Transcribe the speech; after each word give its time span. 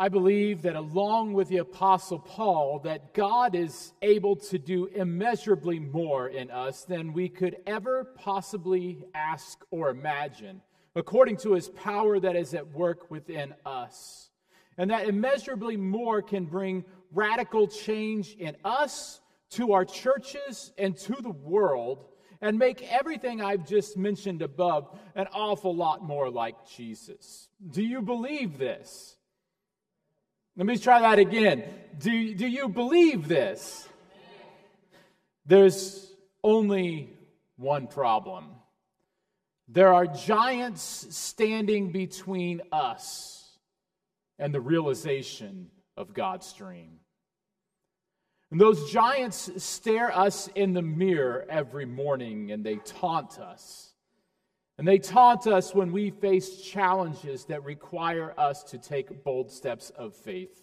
I 0.00 0.08
believe 0.08 0.62
that 0.62 0.76
along 0.76 1.32
with 1.32 1.48
the 1.48 1.56
apostle 1.56 2.20
Paul 2.20 2.78
that 2.84 3.14
God 3.14 3.56
is 3.56 3.92
able 4.00 4.36
to 4.36 4.56
do 4.56 4.86
immeasurably 4.86 5.80
more 5.80 6.28
in 6.28 6.52
us 6.52 6.84
than 6.84 7.12
we 7.12 7.28
could 7.28 7.56
ever 7.66 8.04
possibly 8.04 9.04
ask 9.12 9.58
or 9.72 9.90
imagine 9.90 10.62
according 10.94 11.38
to 11.38 11.54
his 11.54 11.68
power 11.70 12.20
that 12.20 12.36
is 12.36 12.54
at 12.54 12.72
work 12.72 13.10
within 13.10 13.52
us. 13.66 14.30
And 14.76 14.92
that 14.92 15.08
immeasurably 15.08 15.76
more 15.76 16.22
can 16.22 16.44
bring 16.44 16.84
radical 17.12 17.66
change 17.66 18.36
in 18.38 18.56
us, 18.64 19.20
to 19.50 19.72
our 19.72 19.84
churches, 19.84 20.72
and 20.78 20.96
to 20.98 21.16
the 21.20 21.30
world, 21.30 22.04
and 22.40 22.56
make 22.56 22.82
everything 22.82 23.40
I've 23.40 23.66
just 23.66 23.96
mentioned 23.96 24.42
above 24.42 24.96
an 25.16 25.26
awful 25.32 25.74
lot 25.74 26.04
more 26.04 26.30
like 26.30 26.68
Jesus. 26.68 27.48
Do 27.68 27.82
you 27.82 28.00
believe 28.00 28.58
this? 28.58 29.17
Let 30.58 30.66
me 30.66 30.76
try 30.76 31.02
that 31.02 31.20
again. 31.20 31.62
Do, 32.00 32.34
do 32.34 32.48
you 32.48 32.68
believe 32.68 33.28
this? 33.28 33.88
There's 35.46 36.12
only 36.42 37.10
one 37.56 37.86
problem. 37.86 38.46
There 39.68 39.94
are 39.94 40.08
giants 40.08 41.06
standing 41.10 41.92
between 41.92 42.60
us 42.72 43.56
and 44.36 44.52
the 44.52 44.60
realization 44.60 45.70
of 45.96 46.12
God's 46.12 46.52
dream. 46.52 46.98
And 48.50 48.60
those 48.60 48.90
giants 48.90 49.62
stare 49.62 50.10
us 50.10 50.48
in 50.56 50.72
the 50.72 50.82
mirror 50.82 51.46
every 51.48 51.86
morning 51.86 52.50
and 52.50 52.64
they 52.64 52.80
taunt 52.84 53.38
us. 53.38 53.87
And 54.78 54.86
they 54.86 54.98
taunt 54.98 55.48
us 55.48 55.74
when 55.74 55.90
we 55.90 56.10
face 56.10 56.62
challenges 56.62 57.44
that 57.46 57.64
require 57.64 58.32
us 58.38 58.62
to 58.64 58.78
take 58.78 59.24
bold 59.24 59.50
steps 59.50 59.90
of 59.90 60.14
faith. 60.14 60.62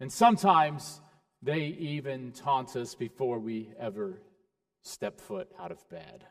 And 0.00 0.12
sometimes 0.12 1.00
they 1.42 1.60
even 1.60 2.32
taunt 2.32 2.76
us 2.76 2.94
before 2.94 3.38
we 3.38 3.70
ever 3.80 4.20
step 4.82 5.18
foot 5.18 5.48
out 5.58 5.72
of 5.72 5.88
bed. 5.88 6.26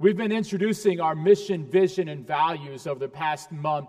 We've 0.00 0.16
been 0.16 0.32
introducing 0.32 1.00
our 1.00 1.14
mission, 1.14 1.64
vision, 1.64 2.08
and 2.08 2.26
values 2.26 2.88
over 2.88 2.98
the 2.98 3.08
past 3.08 3.52
month 3.52 3.88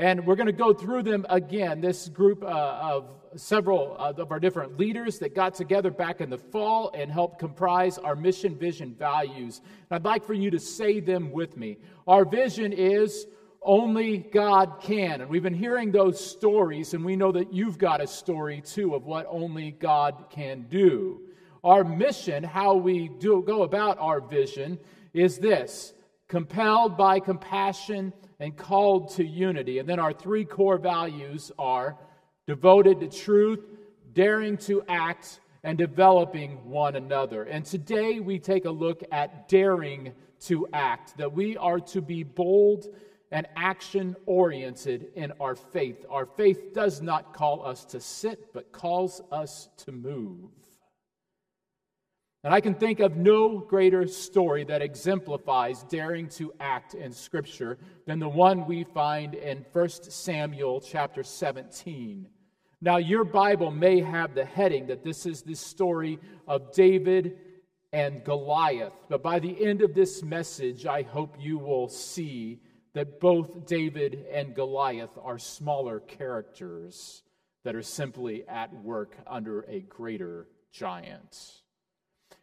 and 0.00 0.26
we're 0.26 0.34
going 0.34 0.46
to 0.46 0.52
go 0.52 0.72
through 0.72 1.02
them 1.02 1.26
again. 1.28 1.82
This 1.82 2.08
group 2.08 2.42
uh, 2.42 2.46
of 2.46 3.10
several 3.36 3.96
uh, 3.98 4.14
of 4.16 4.32
our 4.32 4.40
different 4.40 4.78
leaders 4.78 5.18
that 5.18 5.34
got 5.34 5.54
together 5.54 5.90
back 5.90 6.22
in 6.22 6.30
the 6.30 6.38
fall 6.38 6.90
and 6.94 7.12
helped 7.12 7.38
comprise 7.38 7.98
our 7.98 8.16
mission, 8.16 8.56
vision, 8.56 8.94
values. 8.98 9.60
And 9.90 9.96
I'd 9.96 10.04
like 10.04 10.24
for 10.24 10.32
you 10.32 10.50
to 10.52 10.58
say 10.58 11.00
them 11.00 11.30
with 11.30 11.58
me. 11.58 11.76
Our 12.06 12.24
vision 12.24 12.72
is 12.72 13.26
only 13.60 14.16
God 14.16 14.80
can. 14.80 15.20
And 15.20 15.28
we've 15.28 15.42
been 15.42 15.52
hearing 15.52 15.92
those 15.92 16.18
stories, 16.18 16.94
and 16.94 17.04
we 17.04 17.14
know 17.14 17.30
that 17.32 17.52
you've 17.52 17.76
got 17.76 18.00
a 18.00 18.06
story 18.06 18.62
too 18.62 18.94
of 18.94 19.04
what 19.04 19.26
only 19.28 19.72
God 19.72 20.30
can 20.30 20.62
do. 20.70 21.20
Our 21.62 21.84
mission, 21.84 22.42
how 22.42 22.74
we 22.74 23.08
do, 23.08 23.44
go 23.46 23.64
about 23.64 23.98
our 23.98 24.22
vision, 24.22 24.78
is 25.12 25.36
this 25.36 25.92
compelled 26.30 26.96
by 26.96 27.18
compassion 27.18 28.12
and 28.38 28.56
called 28.56 29.10
to 29.10 29.24
unity. 29.26 29.80
And 29.80 29.88
then 29.88 29.98
our 29.98 30.12
three 30.12 30.44
core 30.44 30.78
values 30.78 31.50
are 31.58 31.98
devoted 32.46 33.00
to 33.00 33.08
truth, 33.08 33.66
daring 34.12 34.56
to 34.58 34.82
act, 34.88 35.40
and 35.64 35.76
developing 35.76 36.70
one 36.70 36.94
another. 36.94 37.42
And 37.42 37.66
today 37.66 38.20
we 38.20 38.38
take 38.38 38.64
a 38.64 38.70
look 38.70 39.02
at 39.10 39.48
daring 39.48 40.12
to 40.42 40.68
act, 40.72 41.18
that 41.18 41.32
we 41.32 41.56
are 41.56 41.80
to 41.80 42.00
be 42.00 42.22
bold 42.22 42.86
and 43.32 43.46
action 43.56 44.14
oriented 44.24 45.08
in 45.16 45.32
our 45.40 45.56
faith. 45.56 46.06
Our 46.08 46.26
faith 46.26 46.72
does 46.72 47.02
not 47.02 47.34
call 47.34 47.66
us 47.66 47.84
to 47.86 48.00
sit, 48.00 48.52
but 48.54 48.72
calls 48.72 49.20
us 49.32 49.68
to 49.78 49.92
move. 49.92 50.48
And 52.42 52.54
I 52.54 52.60
can 52.60 52.74
think 52.74 53.00
of 53.00 53.18
no 53.18 53.58
greater 53.58 54.06
story 54.06 54.64
that 54.64 54.80
exemplifies 54.80 55.82
daring 55.84 56.28
to 56.30 56.54
act 56.58 56.94
in 56.94 57.12
Scripture 57.12 57.76
than 58.06 58.18
the 58.18 58.28
one 58.28 58.66
we 58.66 58.84
find 58.84 59.34
in 59.34 59.66
1 59.72 59.88
Samuel 59.90 60.80
chapter 60.80 61.22
17. 61.22 62.26
Now, 62.80 62.96
your 62.96 63.24
Bible 63.24 63.70
may 63.70 64.00
have 64.00 64.34
the 64.34 64.46
heading 64.46 64.86
that 64.86 65.04
this 65.04 65.26
is 65.26 65.42
the 65.42 65.54
story 65.54 66.18
of 66.48 66.72
David 66.72 67.36
and 67.92 68.24
Goliath, 68.24 68.94
but 69.10 69.22
by 69.22 69.38
the 69.38 69.66
end 69.66 69.82
of 69.82 69.94
this 69.94 70.22
message, 70.22 70.86
I 70.86 71.02
hope 71.02 71.36
you 71.38 71.58
will 71.58 71.88
see 71.88 72.60
that 72.94 73.20
both 73.20 73.66
David 73.66 74.24
and 74.32 74.54
Goliath 74.54 75.10
are 75.22 75.38
smaller 75.38 76.00
characters 76.00 77.22
that 77.64 77.74
are 77.74 77.82
simply 77.82 78.48
at 78.48 78.72
work 78.82 79.18
under 79.26 79.62
a 79.68 79.80
greater 79.80 80.48
giant. 80.72 81.60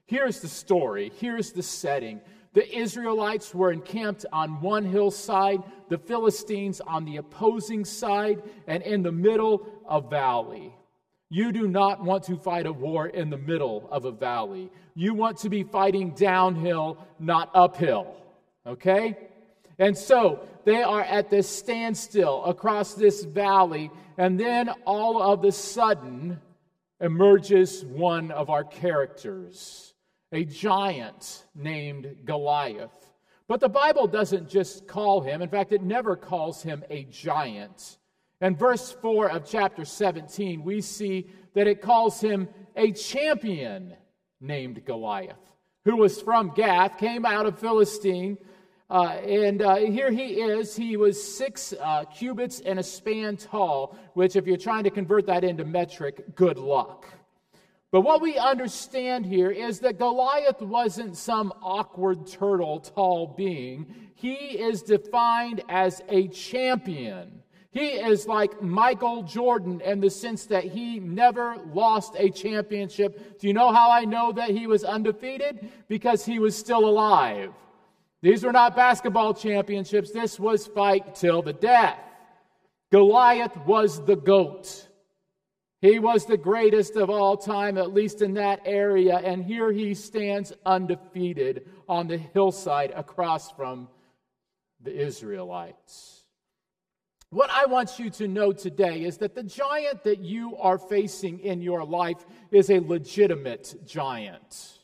Here's 0.07 0.39
the 0.39 0.47
story, 0.47 1.11
here's 1.19 1.51
the 1.51 1.63
setting. 1.63 2.21
The 2.53 2.75
Israelites 2.75 3.53
were 3.53 3.71
encamped 3.71 4.25
on 4.31 4.61
one 4.61 4.85
hillside, 4.85 5.61
the 5.89 5.97
Philistines 5.97 6.81
on 6.81 7.05
the 7.05 7.17
opposing 7.17 7.85
side, 7.85 8.41
and 8.65 8.81
in 8.83 9.03
the 9.03 9.11
middle, 9.11 9.67
of 9.85 10.05
a 10.05 10.09
valley. 10.09 10.73
You 11.29 11.51
do 11.51 11.67
not 11.67 12.03
want 12.03 12.23
to 12.25 12.37
fight 12.37 12.65
a 12.65 12.73
war 12.73 13.07
in 13.07 13.29
the 13.29 13.37
middle 13.37 13.87
of 13.91 14.05
a 14.05 14.11
valley. 14.11 14.71
You 14.95 15.13
want 15.13 15.37
to 15.39 15.49
be 15.49 15.63
fighting 15.63 16.11
downhill, 16.11 16.97
not 17.19 17.51
uphill. 17.53 18.15
Okay? 18.65 19.17
And 19.77 19.97
so 19.97 20.47
they 20.63 20.83
are 20.83 21.03
at 21.03 21.29
this 21.29 21.47
standstill 21.47 22.45
across 22.45 22.93
this 22.93 23.23
valley, 23.23 23.91
and 24.17 24.39
then 24.39 24.69
all 24.85 25.21
of 25.21 25.43
a 25.43 25.51
sudden 25.51 26.39
emerges 26.99 27.85
one 27.85 28.31
of 28.31 28.49
our 28.49 28.63
characters 28.63 29.93
a 30.31 30.43
giant 30.43 31.45
named 31.55 32.17
Goliath. 32.25 33.11
But 33.47 33.61
the 33.61 33.69
Bible 33.69 34.07
doesn't 34.07 34.49
just 34.49 34.87
call 34.87 35.21
him, 35.21 35.41
in 35.41 35.49
fact, 35.49 35.71
it 35.71 35.81
never 35.81 36.15
calls 36.15 36.61
him 36.61 36.83
a 36.89 37.05
giant. 37.05 37.97
In 38.41 38.55
verse 38.55 38.91
4 38.91 39.31
of 39.31 39.49
chapter 39.49 39.85
17, 39.85 40.63
we 40.63 40.81
see 40.81 41.29
that 41.53 41.65
it 41.65 41.81
calls 41.81 42.19
him 42.19 42.49
a 42.75 42.91
champion 42.91 43.95
named 44.41 44.83
Goliath, 44.85 45.55
who 45.85 45.95
was 45.95 46.21
from 46.21 46.51
Gath, 46.53 46.97
came 46.97 47.25
out 47.25 47.45
of 47.45 47.57
Philistine. 47.57 48.37
Uh, 48.89 49.17
and 49.25 49.61
uh, 49.61 49.75
here 49.77 50.11
he 50.11 50.41
is. 50.41 50.75
He 50.75 50.97
was 50.97 51.21
six 51.21 51.73
uh, 51.81 52.05
cubits 52.05 52.59
and 52.59 52.79
a 52.79 52.83
span 52.83 53.37
tall, 53.37 53.97
which, 54.13 54.35
if 54.35 54.45
you're 54.45 54.57
trying 54.57 54.83
to 54.83 54.91
convert 54.91 55.25
that 55.25 55.43
into 55.43 55.65
metric, 55.65 56.35
good 56.35 56.57
luck. 56.57 57.05
But 57.91 58.01
what 58.01 58.21
we 58.21 58.37
understand 58.37 59.25
here 59.25 59.49
is 59.49 59.79
that 59.79 59.97
Goliath 59.97 60.61
wasn't 60.61 61.15
some 61.15 61.53
awkward 61.61 62.27
turtle 62.27 62.79
tall 62.79 63.27
being. 63.37 63.93
He 64.15 64.33
is 64.33 64.81
defined 64.81 65.63
as 65.69 66.01
a 66.09 66.27
champion. 66.27 67.43
He 67.71 67.89
is 67.89 68.27
like 68.27 68.61
Michael 68.61 69.23
Jordan 69.23 69.81
in 69.81 69.99
the 70.01 70.09
sense 70.09 70.47
that 70.47 70.63
he 70.63 70.99
never 70.99 71.57
lost 71.73 72.15
a 72.17 72.29
championship. 72.29 73.39
Do 73.39 73.47
you 73.47 73.53
know 73.53 73.71
how 73.71 73.91
I 73.91 74.03
know 74.03 74.31
that 74.31 74.49
he 74.49 74.67
was 74.67 74.83
undefeated? 74.83 75.69
Because 75.87 76.25
he 76.25 76.39
was 76.39 76.57
still 76.57 76.89
alive. 76.89 77.53
These 78.21 78.43
were 78.43 78.51
not 78.51 78.75
basketball 78.75 79.33
championships. 79.33 80.11
This 80.11 80.39
was 80.39 80.65
fight 80.67 81.15
till 81.15 81.41
the 81.41 81.53
death. 81.53 81.99
Goliath 82.91 83.55
was 83.65 84.03
the 84.05 84.15
GOAT. 84.15 84.86
He 85.81 85.99
was 85.99 86.25
the 86.25 86.37
greatest 86.37 86.95
of 86.95 87.09
all 87.09 87.37
time, 87.37 87.77
at 87.77 87.93
least 87.93 88.21
in 88.21 88.33
that 88.33 88.61
area, 88.65 89.17
and 89.17 89.43
here 89.43 89.71
he 89.71 89.93
stands 89.93 90.51
undefeated 90.65 91.67
on 91.87 92.07
the 92.07 92.17
hillside 92.17 92.91
across 92.95 93.51
from 93.51 93.87
the 94.81 94.95
Israelites. 94.95 96.23
What 97.29 97.49
I 97.51 97.65
want 97.65 97.99
you 97.99 98.09
to 98.11 98.27
know 98.27 98.53
today 98.53 99.03
is 99.03 99.17
that 99.17 99.35
the 99.35 99.43
giant 99.43 100.03
that 100.05 100.19
you 100.19 100.55
are 100.57 100.77
facing 100.77 101.41
in 101.41 101.61
your 101.61 101.83
life 101.83 102.25
is 102.51 102.69
a 102.69 102.79
legitimate 102.79 103.75
giant. 103.85 104.79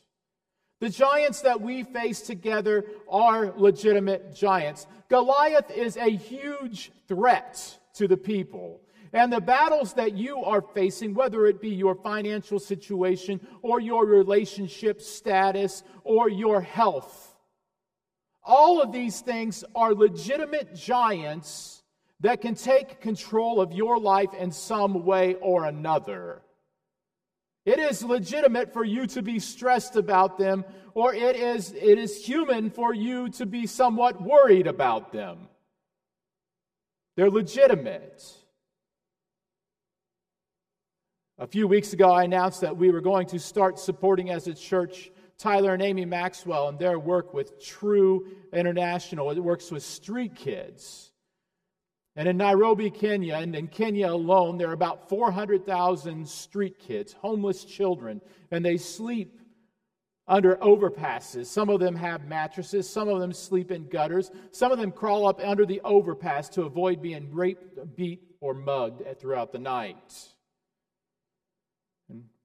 The 0.80 0.90
giants 0.90 1.40
that 1.40 1.60
we 1.60 1.82
face 1.82 2.20
together 2.20 2.84
are 3.08 3.52
legitimate 3.56 4.34
giants. 4.34 4.86
Goliath 5.08 5.70
is 5.70 5.96
a 5.96 6.10
huge 6.10 6.92
threat 7.08 7.78
to 7.94 8.06
the 8.06 8.18
people. 8.18 8.82
And 9.14 9.32
the 9.32 9.40
battles 9.40 9.94
that 9.94 10.14
you 10.14 10.42
are 10.42 10.60
facing, 10.60 11.14
whether 11.14 11.46
it 11.46 11.60
be 11.60 11.70
your 11.70 11.94
financial 11.94 12.58
situation 12.58 13.40
or 13.62 13.80
your 13.80 14.04
relationship 14.04 15.00
status 15.00 15.84
or 16.02 16.28
your 16.28 16.60
health, 16.60 17.36
all 18.42 18.82
of 18.82 18.90
these 18.90 19.20
things 19.20 19.64
are 19.72 19.94
legitimate 19.94 20.74
giants 20.74 21.84
that 22.20 22.40
can 22.40 22.56
take 22.56 23.00
control 23.00 23.60
of 23.60 23.72
your 23.72 24.00
life 24.00 24.34
in 24.34 24.50
some 24.50 25.04
way 25.04 25.34
or 25.34 25.64
another. 25.64 26.42
It 27.64 27.78
is 27.78 28.02
legitimate 28.02 28.72
for 28.72 28.84
you 28.84 29.06
to 29.06 29.22
be 29.22 29.38
stressed 29.38 29.94
about 29.94 30.38
them, 30.38 30.64
or 30.92 31.14
it 31.14 31.36
is, 31.36 31.72
it 31.72 31.98
is 31.98 32.26
human 32.26 32.68
for 32.68 32.92
you 32.92 33.28
to 33.30 33.46
be 33.46 33.68
somewhat 33.68 34.20
worried 34.20 34.66
about 34.66 35.12
them. 35.12 35.48
they're 37.14 37.30
legitimate. 37.30 38.24
A 41.36 41.48
few 41.48 41.66
weeks 41.66 41.92
ago, 41.92 42.12
I 42.12 42.22
announced 42.22 42.60
that 42.60 42.76
we 42.76 42.92
were 42.92 43.00
going 43.00 43.26
to 43.28 43.40
start 43.40 43.80
supporting 43.80 44.30
as 44.30 44.46
a 44.46 44.54
church 44.54 45.10
Tyler 45.36 45.74
and 45.74 45.82
Amy 45.82 46.04
Maxwell 46.04 46.68
and 46.68 46.78
their 46.78 46.96
work 47.00 47.34
with 47.34 47.60
True 47.60 48.28
International. 48.52 49.32
It 49.32 49.40
works 49.40 49.72
with 49.72 49.82
street 49.82 50.36
kids. 50.36 51.10
And 52.14 52.28
in 52.28 52.36
Nairobi, 52.36 52.88
Kenya, 52.88 53.34
and 53.34 53.56
in 53.56 53.66
Kenya 53.66 54.10
alone, 54.10 54.58
there 54.58 54.68
are 54.68 54.74
about 54.74 55.08
400,000 55.08 56.28
street 56.28 56.78
kids, 56.78 57.12
homeless 57.14 57.64
children, 57.64 58.20
and 58.52 58.64
they 58.64 58.76
sleep 58.76 59.40
under 60.28 60.54
overpasses. 60.58 61.46
Some 61.46 61.68
of 61.68 61.80
them 61.80 61.96
have 61.96 62.28
mattresses, 62.28 62.88
some 62.88 63.08
of 63.08 63.18
them 63.18 63.32
sleep 63.32 63.72
in 63.72 63.88
gutters, 63.88 64.30
some 64.52 64.70
of 64.70 64.78
them 64.78 64.92
crawl 64.92 65.26
up 65.26 65.40
under 65.44 65.66
the 65.66 65.80
overpass 65.80 66.48
to 66.50 66.62
avoid 66.62 67.02
being 67.02 67.34
raped, 67.34 67.96
beat, 67.96 68.22
or 68.40 68.54
mugged 68.54 69.02
throughout 69.18 69.50
the 69.50 69.58
night. 69.58 70.33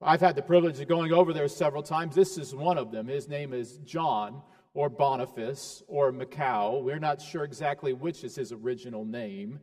I've 0.01 0.21
had 0.21 0.35
the 0.37 0.41
privilege 0.41 0.79
of 0.79 0.87
going 0.87 1.11
over 1.11 1.33
there 1.33 1.49
several 1.49 1.83
times. 1.83 2.15
This 2.15 2.37
is 2.37 2.55
one 2.55 2.77
of 2.77 2.89
them. 2.89 3.07
His 3.07 3.27
name 3.27 3.53
is 3.53 3.79
John 3.79 4.41
or 4.73 4.89
Boniface 4.89 5.83
or 5.87 6.13
Macau. 6.13 6.81
We're 6.81 6.99
not 6.99 7.21
sure 7.21 7.43
exactly 7.43 7.91
which 7.91 8.23
is 8.23 8.33
his 8.35 8.53
original 8.53 9.03
name. 9.03 9.59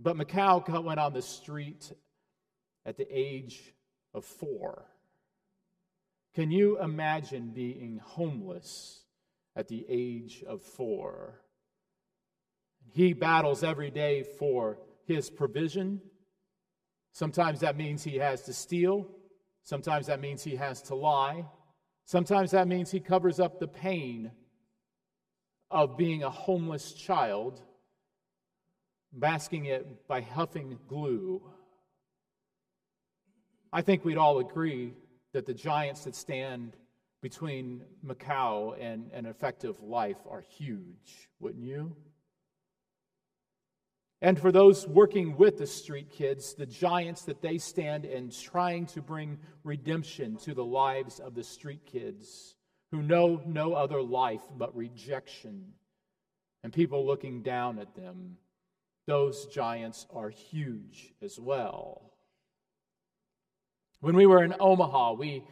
But 0.00 0.16
Macau 0.16 0.82
went 0.82 1.00
on 1.00 1.12
the 1.12 1.20
street 1.20 1.92
at 2.86 2.96
the 2.96 3.06
age 3.10 3.74
of 4.14 4.24
four. 4.24 4.86
Can 6.34 6.50
you 6.50 6.80
imagine 6.80 7.50
being 7.50 8.00
homeless 8.02 9.02
at 9.54 9.68
the 9.68 9.84
age 9.86 10.42
of 10.48 10.62
four? 10.62 11.42
He 12.92 13.12
battles 13.12 13.62
every 13.62 13.90
day 13.90 14.22
for 14.22 14.78
his 15.04 15.28
provision. 15.28 16.00
Sometimes 17.18 17.58
that 17.58 17.76
means 17.76 18.04
he 18.04 18.18
has 18.18 18.42
to 18.42 18.52
steal. 18.52 19.04
Sometimes 19.64 20.06
that 20.06 20.20
means 20.20 20.44
he 20.44 20.54
has 20.54 20.80
to 20.82 20.94
lie. 20.94 21.44
Sometimes 22.04 22.52
that 22.52 22.68
means 22.68 22.92
he 22.92 23.00
covers 23.00 23.40
up 23.40 23.58
the 23.58 23.66
pain 23.66 24.30
of 25.68 25.96
being 25.96 26.22
a 26.22 26.30
homeless 26.30 26.92
child, 26.92 27.60
masking 29.12 29.64
it 29.64 30.06
by 30.06 30.20
huffing 30.20 30.78
glue. 30.86 31.42
I 33.72 33.82
think 33.82 34.04
we'd 34.04 34.16
all 34.16 34.38
agree 34.38 34.94
that 35.32 35.44
the 35.44 35.54
giants 35.54 36.04
that 36.04 36.14
stand 36.14 36.76
between 37.20 37.82
Macau 38.06 38.76
and 38.80 39.10
an 39.12 39.26
effective 39.26 39.82
life 39.82 40.18
are 40.30 40.44
huge, 40.56 41.28
wouldn't 41.40 41.64
you? 41.64 41.96
And 44.20 44.38
for 44.38 44.50
those 44.50 44.86
working 44.86 45.36
with 45.36 45.58
the 45.58 45.66
street 45.66 46.10
kids, 46.10 46.54
the 46.54 46.66
giants 46.66 47.22
that 47.22 47.40
they 47.40 47.58
stand 47.58 48.04
in 48.04 48.30
trying 48.30 48.86
to 48.86 49.00
bring 49.00 49.38
redemption 49.62 50.36
to 50.38 50.54
the 50.54 50.64
lives 50.64 51.20
of 51.20 51.34
the 51.34 51.44
street 51.44 51.86
kids 51.86 52.56
who 52.90 53.02
know 53.02 53.40
no 53.46 53.74
other 53.74 54.02
life 54.02 54.42
but 54.56 54.76
rejection 54.76 55.72
and 56.64 56.72
people 56.72 57.06
looking 57.06 57.42
down 57.42 57.78
at 57.78 57.94
them, 57.94 58.36
those 59.06 59.46
giants 59.46 60.06
are 60.12 60.30
huge 60.30 61.14
as 61.22 61.38
well. 61.38 62.12
When 64.00 64.16
we 64.16 64.26
were 64.26 64.42
in 64.42 64.54
Omaha, 64.58 65.12
we 65.12 65.44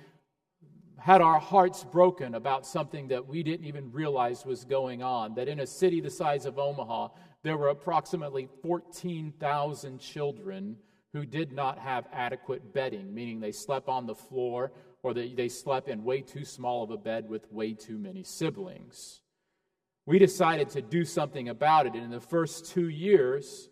had 0.99 1.21
our 1.21 1.39
hearts 1.39 1.85
broken 1.85 2.35
about 2.35 2.67
something 2.67 3.09
that 3.09 3.27
we 3.27 3.43
didn't 3.43 3.67
even 3.67 3.93
realize 3.93 4.47
was 4.47 4.65
going 4.65 5.03
on. 5.03 5.35
That 5.35 5.49
in 5.49 5.61
a 5.61 5.67
city 5.67 6.01
the 6.01 6.11
size 6.11 6.47
of 6.47 6.59
Omaha, 6.59 7.09
there 7.43 7.57
were 7.57 7.69
approximately 7.69 8.49
14,000 8.63 9.99
children 9.99 10.77
who 11.13 11.25
did 11.25 11.53
not 11.53 11.79
have 11.79 12.07
adequate 12.13 12.75
bedding, 12.75 13.15
meaning 13.15 13.41
they 13.41 13.53
slept 13.53 13.89
on 13.89 14.07
the 14.07 14.15
floor 14.15 14.73
or 15.03 15.15
they, 15.15 15.33
they 15.35 15.49
slept 15.49 15.89
in 15.89 16.03
way 16.03 16.21
too 16.21 16.45
small 16.45 16.83
of 16.83 16.91
a 16.91 16.97
bed 16.97 17.29
with 17.29 17.51
way 17.53 17.73
too 17.73 17.99
many 17.99 18.23
siblings. 18.23 19.21
We 20.05 20.19
decided 20.19 20.71
to 20.71 20.83
do 20.83 21.05
something 21.05 21.49
about 21.49 21.87
it. 21.87 21.95
And 21.95 22.05
in 22.05 22.11
the 22.11 22.21
first 22.21 22.67
two 22.67 22.89
years, 22.89 23.69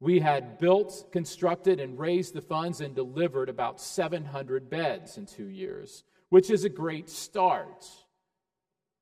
we 0.00 0.20
had 0.20 0.58
built, 0.58 1.06
constructed, 1.12 1.80
and 1.80 1.98
raised 1.98 2.34
the 2.34 2.42
funds 2.42 2.80
and 2.80 2.94
delivered 2.94 3.48
about 3.48 3.80
700 3.80 4.68
beds 4.68 5.16
in 5.16 5.26
two 5.26 5.48
years, 5.48 6.04
which 6.28 6.50
is 6.50 6.64
a 6.64 6.68
great 6.68 7.08
start. 7.08 7.86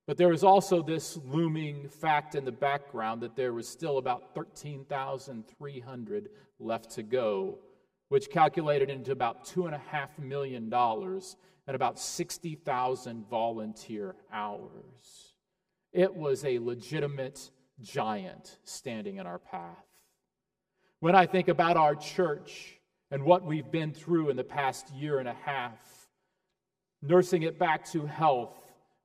But 0.06 0.16
there 0.16 0.28
was 0.28 0.42
also 0.42 0.82
this 0.82 1.16
looming 1.24 1.88
fact 1.88 2.34
in 2.34 2.44
the 2.44 2.52
background 2.52 3.22
that 3.22 3.36
there 3.36 3.52
was 3.52 3.68
still 3.68 3.98
about 3.98 4.34
13,300 4.34 6.28
left 6.58 6.90
to 6.92 7.02
go, 7.02 7.58
which 8.08 8.30
calculated 8.30 8.90
into 8.90 9.12
about 9.12 9.46
$2.5 9.46 10.18
million 10.18 10.72
and 10.74 11.74
about 11.74 11.98
60,000 11.98 13.28
volunteer 13.28 14.16
hours. 14.32 15.34
It 15.92 16.14
was 16.14 16.44
a 16.44 16.58
legitimate 16.58 17.50
giant 17.80 18.58
standing 18.64 19.18
in 19.18 19.26
our 19.26 19.38
path. 19.38 19.86
When 21.00 21.14
I 21.14 21.26
think 21.26 21.48
about 21.48 21.76
our 21.76 21.94
church 21.94 22.80
and 23.10 23.24
what 23.24 23.44
we've 23.44 23.70
been 23.70 23.92
through 23.92 24.30
in 24.30 24.36
the 24.36 24.44
past 24.44 24.90
year 24.90 25.18
and 25.18 25.28
a 25.28 25.34
half, 25.34 25.80
nursing 27.02 27.42
it 27.42 27.58
back 27.58 27.84
to 27.90 28.06
health, 28.06 28.56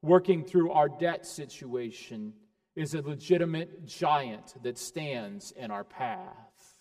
working 0.01 0.45
through 0.45 0.71
our 0.71 0.88
debt 0.88 1.25
situation, 1.25 2.33
is 2.75 2.94
a 2.94 3.01
legitimate 3.01 3.85
giant 3.85 4.53
that 4.63 4.77
stands 4.77 5.51
in 5.51 5.71
our 5.71 5.83
path. 5.83 6.77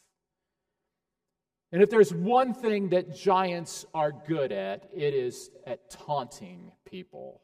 And 1.73 1.83
if 1.83 1.91
there's 1.91 2.13
one 2.13 2.55
thing 2.55 2.91
that 2.91 3.17
giants 3.17 3.87
are 3.93 4.13
good 4.13 4.53
at, 4.53 4.89
it 4.95 5.15
is 5.15 5.51
at 5.67 5.91
taunting 5.91 6.71
people. 6.85 7.41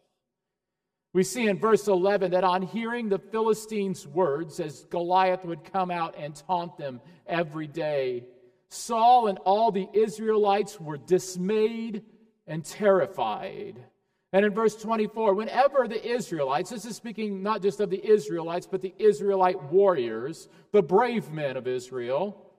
We 1.14 1.24
see 1.24 1.48
in 1.48 1.58
verse 1.58 1.88
11 1.88 2.30
that 2.30 2.44
on 2.44 2.62
hearing 2.62 3.08
the 3.08 3.18
Philistines' 3.18 4.06
words, 4.06 4.60
as 4.60 4.84
Goliath 4.84 5.44
would 5.44 5.70
come 5.70 5.90
out 5.90 6.14
and 6.16 6.34
taunt 6.34 6.78
them 6.78 7.00
every 7.26 7.66
day, 7.66 8.24
Saul 8.68 9.26
and 9.26 9.38
all 9.38 9.70
the 9.70 9.88
Israelites 9.92 10.80
were 10.80 10.96
dismayed 10.96 12.04
and 12.46 12.64
terrified. 12.64 13.84
And 14.32 14.46
in 14.46 14.54
verse 14.54 14.74
24, 14.76 15.34
whenever 15.34 15.86
the 15.86 16.02
Israelites, 16.04 16.70
this 16.70 16.86
is 16.86 16.96
speaking 16.96 17.42
not 17.42 17.60
just 17.60 17.80
of 17.80 17.90
the 17.90 18.04
Israelites, 18.04 18.66
but 18.66 18.80
the 18.80 18.94
Israelite 18.98 19.62
warriors, 19.64 20.48
the 20.72 20.82
brave 20.82 21.30
men 21.30 21.56
of 21.58 21.66
Israel, 21.66 22.50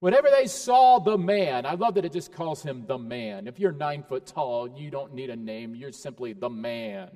whenever 0.00 0.28
they 0.30 0.46
saw 0.46 0.98
the 0.98 1.16
man, 1.16 1.64
I 1.64 1.74
love 1.74 1.94
that 1.94 2.04
it 2.04 2.12
just 2.12 2.32
calls 2.32 2.62
him 2.62 2.84
the 2.86 2.98
man. 2.98 3.46
If 3.46 3.58
you're 3.58 3.72
nine 3.72 4.02
foot 4.02 4.26
tall, 4.26 4.68
you 4.68 4.90
don't 4.90 5.14
need 5.14 5.30
a 5.30 5.36
name, 5.36 5.74
you're 5.74 5.92
simply 5.92 6.34
the 6.34 6.50
man. 6.50 7.08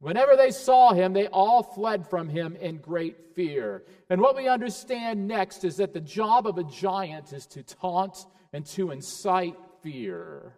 Whenever 0.00 0.36
they 0.36 0.50
saw 0.50 0.92
him, 0.92 1.14
they 1.14 1.28
all 1.28 1.62
fled 1.62 2.06
from 2.06 2.28
him 2.28 2.56
in 2.56 2.76
great 2.76 3.34
fear. 3.34 3.84
And 4.10 4.20
what 4.20 4.36
we 4.36 4.48
understand 4.48 5.26
next 5.26 5.64
is 5.64 5.78
that 5.78 5.94
the 5.94 6.00
job 6.02 6.46
of 6.46 6.58
a 6.58 6.64
giant 6.64 7.32
is 7.32 7.46
to 7.46 7.62
taunt 7.62 8.26
and 8.52 8.66
to 8.66 8.90
incite 8.90 9.56
fear. 9.84 10.54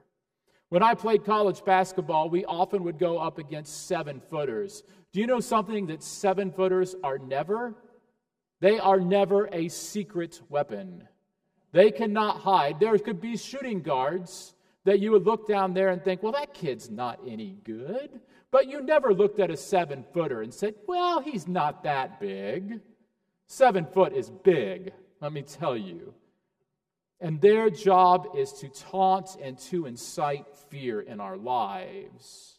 When 0.70 0.82
I 0.82 0.94
played 0.94 1.24
college 1.24 1.64
basketball, 1.64 2.30
we 2.30 2.44
often 2.46 2.82
would 2.84 2.98
go 2.98 3.18
up 3.18 3.38
against 3.38 3.86
seven 3.86 4.22
footers. 4.30 4.82
Do 5.12 5.20
you 5.20 5.26
know 5.26 5.40
something 5.40 5.86
that 5.88 6.02
seven 6.02 6.50
footers 6.50 6.96
are 7.04 7.18
never? 7.18 7.74
They 8.60 8.78
are 8.78 8.98
never 8.98 9.48
a 9.52 9.68
secret 9.68 10.40
weapon. 10.48 11.06
They 11.72 11.90
cannot 11.90 12.40
hide. 12.40 12.80
There 12.80 12.98
could 12.98 13.20
be 13.20 13.36
shooting 13.36 13.82
guards 13.82 14.54
that 14.84 15.00
you 15.00 15.10
would 15.12 15.26
look 15.26 15.46
down 15.46 15.74
there 15.74 15.90
and 15.90 16.02
think, 16.02 16.22
well, 16.22 16.32
that 16.32 16.54
kid's 16.54 16.90
not 16.90 17.20
any 17.26 17.58
good. 17.64 18.20
But 18.50 18.68
you 18.68 18.80
never 18.80 19.12
looked 19.12 19.40
at 19.40 19.50
a 19.50 19.56
seven 19.56 20.04
footer 20.14 20.42
and 20.42 20.54
said, 20.54 20.74
well, 20.86 21.20
he's 21.20 21.46
not 21.46 21.82
that 21.82 22.18
big. 22.18 22.80
Seven 23.46 23.86
foot 23.86 24.12
is 24.12 24.30
big, 24.30 24.92
let 25.20 25.32
me 25.32 25.42
tell 25.42 25.76
you. 25.76 26.14
And 27.20 27.40
their 27.40 27.70
job 27.70 28.28
is 28.36 28.52
to 28.54 28.68
taunt 28.68 29.36
and 29.40 29.58
to 29.70 29.86
incite 29.86 30.46
fear 30.70 31.00
in 31.00 31.20
our 31.20 31.36
lives. 31.36 32.58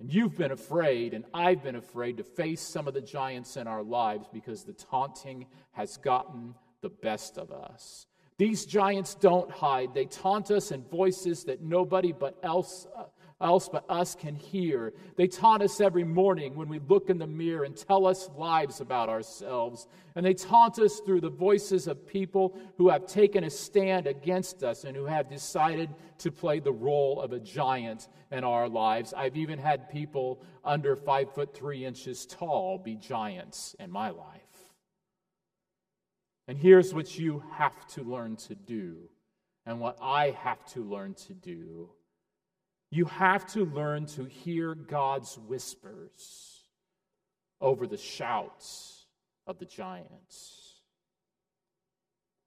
And 0.00 0.12
you've 0.12 0.36
been 0.36 0.52
afraid, 0.52 1.12
and 1.14 1.24
I've 1.34 1.62
been 1.62 1.74
afraid 1.76 2.18
to 2.18 2.24
face 2.24 2.60
some 2.60 2.86
of 2.86 2.94
the 2.94 3.00
giants 3.00 3.56
in 3.56 3.66
our 3.66 3.82
lives 3.82 4.28
because 4.32 4.64
the 4.64 4.74
taunting 4.74 5.46
has 5.72 5.96
gotten 5.96 6.54
the 6.82 6.90
best 6.90 7.38
of 7.38 7.50
us. 7.50 8.06
These 8.36 8.66
giants 8.66 9.16
don't 9.16 9.50
hide. 9.50 9.94
They 9.94 10.04
taunt 10.04 10.52
us 10.52 10.70
in 10.70 10.84
voices 10.84 11.42
that 11.44 11.60
nobody 11.60 12.12
but 12.12 12.38
else 12.44 12.86
uh, 12.96 13.04
else 13.40 13.68
but 13.68 13.84
us 13.88 14.14
can 14.14 14.34
hear. 14.34 14.92
They 15.16 15.28
taunt 15.28 15.62
us 15.62 15.80
every 15.80 16.04
morning 16.04 16.56
when 16.56 16.68
we 16.68 16.80
look 16.80 17.08
in 17.08 17.18
the 17.18 17.26
mirror 17.26 17.64
and 17.64 17.76
tell 17.76 18.06
us 18.06 18.28
lies 18.36 18.80
about 18.80 19.08
ourselves. 19.08 19.86
And 20.16 20.26
they 20.26 20.34
taunt 20.34 20.78
us 20.80 21.00
through 21.00 21.20
the 21.20 21.30
voices 21.30 21.86
of 21.86 22.06
people 22.06 22.58
who 22.76 22.88
have 22.88 23.06
taken 23.06 23.44
a 23.44 23.50
stand 23.50 24.06
against 24.06 24.64
us 24.64 24.84
and 24.84 24.96
who 24.96 25.06
have 25.06 25.28
decided 25.28 25.94
to 26.18 26.32
play 26.32 26.58
the 26.58 26.72
role 26.72 27.20
of 27.20 27.32
a 27.32 27.38
giant 27.38 28.08
in 28.32 28.42
our 28.42 28.68
lives. 28.68 29.14
I've 29.16 29.36
even 29.36 29.58
had 29.58 29.88
people 29.88 30.42
under 30.64 30.96
five 30.96 31.32
foot 31.32 31.54
three 31.54 31.84
inches 31.84 32.26
tall 32.26 32.78
be 32.78 32.96
giants 32.96 33.76
in 33.78 33.90
my 33.90 34.10
life. 34.10 34.42
And 36.48 36.58
here's 36.58 36.94
what 36.94 37.18
you 37.18 37.44
have 37.52 37.86
to 37.88 38.02
learn 38.02 38.36
to 38.36 38.54
do, 38.54 39.10
and 39.66 39.80
what 39.80 39.98
I 40.00 40.30
have 40.30 40.64
to 40.72 40.82
learn 40.82 41.12
to 41.26 41.34
do 41.34 41.90
you 42.90 43.04
have 43.06 43.46
to 43.52 43.64
learn 43.64 44.06
to 44.06 44.24
hear 44.24 44.74
God's 44.74 45.36
whispers 45.36 46.62
over 47.60 47.86
the 47.86 47.96
shouts 47.96 49.06
of 49.46 49.58
the 49.58 49.66
giants. 49.66 50.82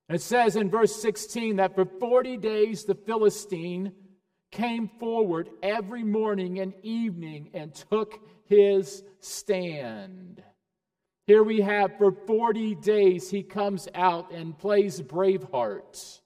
It 0.09 0.21
says 0.21 0.55
in 0.55 0.69
verse 0.69 0.95
16 1.01 1.57
that 1.57 1.75
for 1.75 1.85
40 1.85 2.37
days 2.37 2.83
the 2.85 2.95
Philistine 2.95 3.93
came 4.51 4.89
forward 4.99 5.49
every 5.63 6.03
morning 6.03 6.59
and 6.59 6.73
evening 6.83 7.51
and 7.53 7.73
took 7.73 8.19
his 8.47 9.03
stand. 9.19 10.43
Here 11.27 11.43
we 11.43 11.61
have 11.61 11.97
for 11.97 12.11
40 12.11 12.75
days 12.75 13.29
he 13.29 13.43
comes 13.43 13.87
out 13.95 14.33
and 14.33 14.57
plays 14.57 15.01
Braveheart 15.01 16.20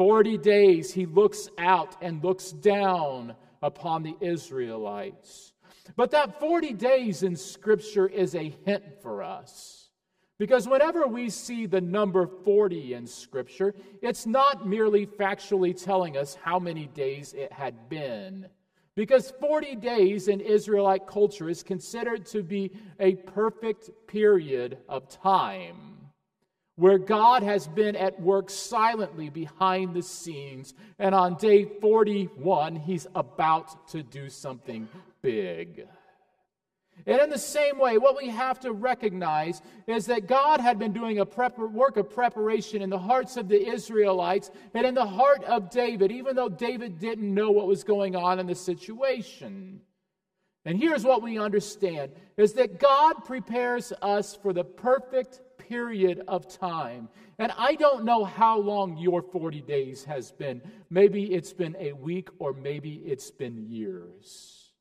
40 0.00 0.38
days 0.38 0.94
he 0.94 1.04
looks 1.04 1.50
out 1.58 1.94
and 2.00 2.24
looks 2.24 2.52
down 2.52 3.34
upon 3.60 4.02
the 4.02 4.16
Israelites. 4.22 5.52
But 5.94 6.10
that 6.12 6.40
40 6.40 6.72
days 6.72 7.22
in 7.22 7.36
Scripture 7.36 8.08
is 8.08 8.34
a 8.34 8.54
hint 8.64 8.82
for 9.02 9.22
us. 9.22 9.90
Because 10.38 10.66
whenever 10.66 11.06
we 11.06 11.28
see 11.28 11.66
the 11.66 11.82
number 11.82 12.26
40 12.26 12.94
in 12.94 13.06
Scripture, 13.06 13.74
it's 14.00 14.24
not 14.24 14.66
merely 14.66 15.04
factually 15.04 15.78
telling 15.78 16.16
us 16.16 16.34
how 16.34 16.58
many 16.58 16.86
days 16.86 17.34
it 17.34 17.52
had 17.52 17.90
been. 17.90 18.46
Because 18.94 19.34
40 19.38 19.76
days 19.76 20.28
in 20.28 20.40
Israelite 20.40 21.06
culture 21.06 21.50
is 21.50 21.62
considered 21.62 22.24
to 22.28 22.42
be 22.42 22.72
a 23.00 23.16
perfect 23.16 23.90
period 24.06 24.78
of 24.88 25.10
time 25.10 25.99
where 26.80 26.96
God 26.96 27.42
has 27.42 27.68
been 27.68 27.94
at 27.94 28.18
work 28.18 28.48
silently 28.48 29.28
behind 29.28 29.92
the 29.92 30.02
scenes. 30.02 30.72
And 30.98 31.14
on 31.14 31.34
day 31.34 31.66
41, 31.66 32.74
he's 32.74 33.06
about 33.14 33.86
to 33.88 34.02
do 34.02 34.30
something 34.30 34.88
big. 35.20 35.86
And 37.06 37.20
in 37.20 37.28
the 37.28 37.38
same 37.38 37.78
way, 37.78 37.98
what 37.98 38.16
we 38.16 38.30
have 38.30 38.60
to 38.60 38.72
recognize 38.72 39.60
is 39.86 40.06
that 40.06 40.26
God 40.26 40.62
had 40.62 40.78
been 40.78 40.94
doing 40.94 41.18
a 41.18 41.26
prep- 41.26 41.58
work 41.58 41.98
of 41.98 42.08
preparation 42.08 42.80
in 42.80 42.88
the 42.88 42.98
hearts 42.98 43.36
of 43.36 43.48
the 43.48 43.62
Israelites 43.62 44.50
and 44.72 44.86
in 44.86 44.94
the 44.94 45.04
heart 45.04 45.44
of 45.44 45.68
David, 45.68 46.10
even 46.10 46.34
though 46.34 46.48
David 46.48 46.98
didn't 46.98 47.34
know 47.34 47.50
what 47.50 47.66
was 47.66 47.84
going 47.84 48.16
on 48.16 48.38
in 48.38 48.46
the 48.46 48.54
situation. 48.54 49.82
And 50.64 50.78
here's 50.78 51.04
what 51.04 51.22
we 51.22 51.38
understand 51.38 52.12
is 52.38 52.54
that 52.54 52.78
God 52.78 53.24
prepares 53.26 53.92
us 54.00 54.34
for 54.34 54.54
the 54.54 54.64
perfect 54.64 55.40
period 55.70 56.20
of 56.26 56.48
time. 56.48 57.08
And 57.38 57.52
I 57.56 57.76
don't 57.76 58.04
know 58.04 58.24
how 58.24 58.58
long 58.58 58.98
your 58.98 59.22
40 59.22 59.62
days 59.62 60.04
has 60.04 60.32
been. 60.32 60.60
Maybe 60.90 61.32
it's 61.32 61.52
been 61.52 61.76
a 61.78 61.92
week 61.92 62.28
or 62.40 62.52
maybe 62.52 62.94
it's 63.06 63.30
been 63.30 63.70
years. 63.70 64.72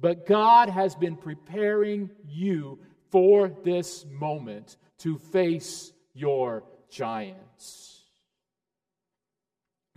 But 0.00 0.26
God 0.26 0.68
has 0.68 0.96
been 0.96 1.16
preparing 1.16 2.10
you 2.28 2.80
for 3.12 3.52
this 3.62 4.04
moment 4.10 4.76
to 4.98 5.18
face 5.18 5.92
your 6.14 6.64
giants. 6.90 8.01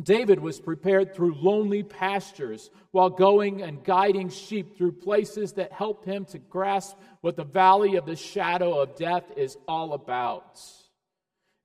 David 0.02 0.40
was 0.40 0.60
prepared 0.60 1.16
through 1.16 1.36
lonely 1.36 1.82
pastures 1.82 2.70
while 2.92 3.10
going 3.10 3.62
and 3.62 3.84
guiding 3.84 4.30
sheep 4.30 4.78
through 4.78 4.92
places 4.92 5.54
that 5.54 5.72
helped 5.72 6.06
him 6.06 6.26
to 6.26 6.38
grasp 6.38 6.98
what 7.22 7.38
the 7.38 7.46
valley 7.46 7.96
of 7.96 8.06
the 8.06 8.16
shadow 8.16 8.80
of 8.80 8.98
death 8.98 9.24
is 9.38 9.58
all 9.68 9.94
about. 9.94 10.60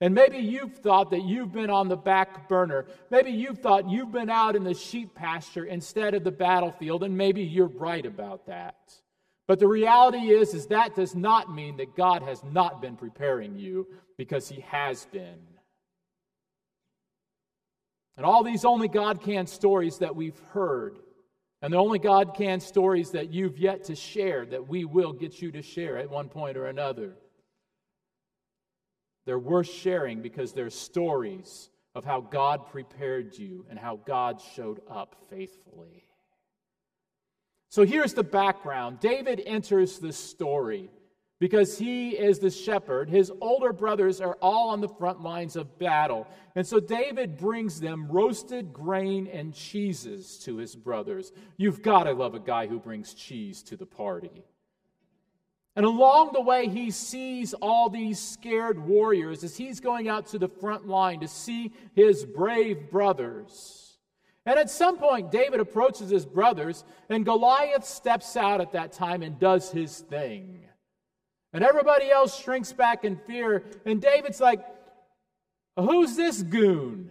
And 0.00 0.14
maybe 0.14 0.38
you've 0.38 0.78
thought 0.78 1.10
that 1.10 1.24
you've 1.24 1.52
been 1.52 1.70
on 1.70 1.88
the 1.88 1.96
back 1.96 2.48
burner. 2.48 2.86
Maybe 3.10 3.32
you've 3.32 3.58
thought 3.58 3.90
you've 3.90 4.12
been 4.12 4.30
out 4.30 4.56
in 4.56 4.64
the 4.64 4.74
sheep 4.74 5.14
pasture 5.14 5.64
instead 5.64 6.14
of 6.14 6.24
the 6.24 6.30
battlefield, 6.30 7.02
and 7.02 7.16
maybe 7.16 7.42
you're 7.42 7.66
right 7.66 8.06
about 8.06 8.46
that. 8.46 8.76
But 9.46 9.58
the 9.58 9.68
reality 9.68 10.30
is 10.30 10.54
is 10.54 10.68
that 10.68 10.94
does 10.94 11.16
not 11.16 11.52
mean 11.52 11.76
that 11.78 11.96
God 11.96 12.22
has 12.22 12.42
not 12.44 12.80
been 12.80 12.96
preparing 12.96 13.58
you 13.58 13.88
because 14.16 14.48
he 14.48 14.60
has 14.60 15.06
been. 15.06 15.38
And 18.16 18.26
all 18.26 18.44
these 18.44 18.64
only 18.64 18.88
God 18.88 19.22
can 19.22 19.46
stories 19.46 19.98
that 19.98 20.14
we've 20.14 20.38
heard, 20.52 20.98
and 21.62 21.72
the 21.72 21.78
only 21.78 21.98
God 21.98 22.34
can 22.34 22.60
stories 22.60 23.10
that 23.12 23.30
you've 23.30 23.58
yet 23.58 23.84
to 23.84 23.94
share, 23.94 24.44
that 24.46 24.68
we 24.68 24.84
will 24.84 25.12
get 25.12 25.40
you 25.40 25.52
to 25.52 25.62
share 25.62 25.98
at 25.98 26.10
one 26.10 26.28
point 26.28 26.56
or 26.56 26.66
another, 26.66 27.16
they're 29.26 29.38
worth 29.38 29.70
sharing 29.70 30.22
because 30.22 30.52
they're 30.52 30.70
stories 30.70 31.70
of 31.94 32.04
how 32.04 32.20
God 32.20 32.66
prepared 32.66 33.36
you 33.36 33.66
and 33.68 33.78
how 33.78 33.96
God 33.96 34.40
showed 34.54 34.80
up 34.88 35.16
faithfully. 35.28 36.04
So 37.68 37.84
here's 37.84 38.14
the 38.14 38.24
background. 38.24 39.00
David 39.00 39.42
enters 39.46 39.98
the 39.98 40.12
story 40.12 40.90
because 41.40 41.78
he 41.78 42.10
is 42.10 42.38
the 42.38 42.50
shepherd. 42.50 43.08
His 43.08 43.32
older 43.40 43.72
brothers 43.72 44.20
are 44.20 44.36
all 44.42 44.68
on 44.68 44.82
the 44.82 44.88
front 44.88 45.22
lines 45.22 45.56
of 45.56 45.78
battle. 45.78 46.28
And 46.54 46.66
so 46.66 46.78
David 46.78 47.38
brings 47.38 47.80
them 47.80 48.06
roasted 48.08 48.74
grain 48.74 49.26
and 49.26 49.54
cheeses 49.54 50.38
to 50.44 50.58
his 50.58 50.76
brothers. 50.76 51.32
You've 51.56 51.82
got 51.82 52.04
to 52.04 52.12
love 52.12 52.34
a 52.34 52.38
guy 52.38 52.66
who 52.66 52.78
brings 52.78 53.14
cheese 53.14 53.62
to 53.64 53.76
the 53.76 53.86
party. 53.86 54.44
And 55.76 55.86
along 55.86 56.32
the 56.34 56.42
way, 56.42 56.68
he 56.68 56.90
sees 56.90 57.54
all 57.54 57.88
these 57.88 58.18
scared 58.18 58.78
warriors 58.78 59.42
as 59.42 59.56
he's 59.56 59.80
going 59.80 60.08
out 60.08 60.26
to 60.28 60.38
the 60.38 60.48
front 60.48 60.86
line 60.86 61.20
to 61.20 61.28
see 61.28 61.72
his 61.94 62.26
brave 62.26 62.90
brothers. 62.90 63.96
And 64.44 64.58
at 64.58 64.68
some 64.68 64.98
point, 64.98 65.30
David 65.30 65.60
approaches 65.60 66.10
his 66.10 66.26
brothers, 66.26 66.84
and 67.08 67.24
Goliath 67.24 67.84
steps 67.84 68.36
out 68.36 68.60
at 68.60 68.72
that 68.72 68.92
time 68.92 69.22
and 69.22 69.38
does 69.38 69.70
his 69.70 70.00
thing. 70.00 70.66
And 71.52 71.64
everybody 71.64 72.10
else 72.10 72.38
shrinks 72.38 72.72
back 72.72 73.04
in 73.04 73.16
fear. 73.16 73.64
And 73.84 74.00
David's 74.00 74.40
like, 74.40 74.64
Who's 75.76 76.16
this 76.16 76.42
goon? 76.42 77.10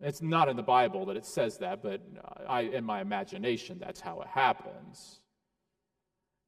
It's 0.00 0.22
not 0.22 0.48
in 0.48 0.56
the 0.56 0.62
Bible 0.62 1.06
that 1.06 1.16
it 1.16 1.26
says 1.26 1.58
that, 1.58 1.82
but 1.82 2.00
I, 2.48 2.62
in 2.62 2.84
my 2.84 3.00
imagination, 3.00 3.78
that's 3.78 4.00
how 4.00 4.20
it 4.20 4.28
happens. 4.28 5.20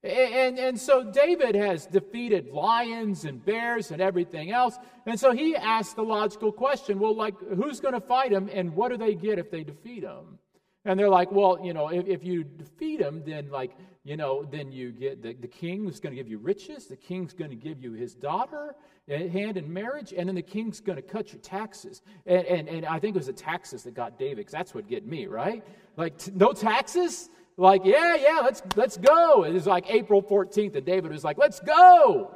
And, 0.03 0.59
and 0.59 0.81
so 0.81 1.05
David 1.05 1.55
has 1.55 1.87
defeated 1.87 2.49
lions 2.49 3.25
and 3.25 3.45
bears 3.45 3.93
and 3.93 4.03
everything 4.03 4.51
else. 4.51 4.79
And 5.07 5.21
so 5.21 5.33
he 5.33 5.55
asks 5.55 5.95
the 5.95 6.03
logical 6.03 6.51
question 6.51 6.99
well, 6.99 7.15
like, 7.15 7.39
who's 7.41 7.79
going 7.79 7.95
to 7.95 8.01
fight 8.01 8.33
him 8.33 8.49
and 8.53 8.75
what 8.75 8.91
do 8.91 8.97
they 8.97 9.15
get 9.15 9.39
if 9.39 9.51
they 9.51 9.63
defeat 9.63 10.03
him? 10.03 10.39
And 10.85 10.99
they're 10.99 11.09
like, 11.09 11.31
well, 11.31 11.61
you 11.63 11.73
know, 11.73 11.89
if, 11.89 12.07
if 12.07 12.25
you 12.25 12.43
defeat 12.43 13.01
him, 13.01 13.23
then, 13.25 13.51
like, 13.51 13.73
you 14.05 14.17
know, 14.17 14.45
then 14.45 14.73
you 14.73 14.91
get 14.91 15.23
the, 15.23 15.33
the 15.35 15.47
king 15.47 15.89
is 15.89 16.01
going 16.01 16.13
to 16.13 16.17
give 16.17 16.29
you 16.29 16.39
riches. 16.39 16.87
The 16.87 16.97
king's 16.97 17.33
going 17.33 17.51
to 17.51 17.57
give 17.57 17.81
you 17.81 17.93
his 17.93 18.15
daughter 18.15 18.75
eh, 19.09 19.29
hand 19.29 19.57
in 19.57 19.73
marriage, 19.73 20.13
and 20.17 20.29
then 20.29 20.35
the 20.35 20.43
king's 20.43 20.81
going 20.81 20.97
to 20.97 21.03
cut 21.03 21.33
your 21.33 21.41
taxes. 21.41 22.03
And, 22.27 22.45
and, 22.47 22.69
and 22.69 22.87
I 22.87 22.99
think 22.99 23.15
it 23.15 23.19
was 23.19 23.29
the 23.29 23.33
taxes 23.33 23.85
that 23.85 23.95
got 23.95 24.19
David, 24.19 24.39
because 24.39 24.53
that's 24.53 24.75
what 24.75 24.89
get 24.89 25.07
me, 25.07 25.27
right? 25.27 25.65
Like, 25.97 26.19
t- 26.19 26.33
no 26.35 26.53
taxes? 26.53 27.31
Like, 27.57 27.83
yeah, 27.85 28.17
yeah, 28.17 28.41
let's, 28.43 28.63
let's 28.75 28.97
go. 28.97 29.45
It 29.45 29.53
was 29.53 29.67
like 29.67 29.89
April 29.89 30.21
14th, 30.21 30.75
and 30.75 30.85
David 30.85 31.13
was 31.13 31.23
like, 31.23 31.39
let's 31.39 31.61
go. 31.61 32.35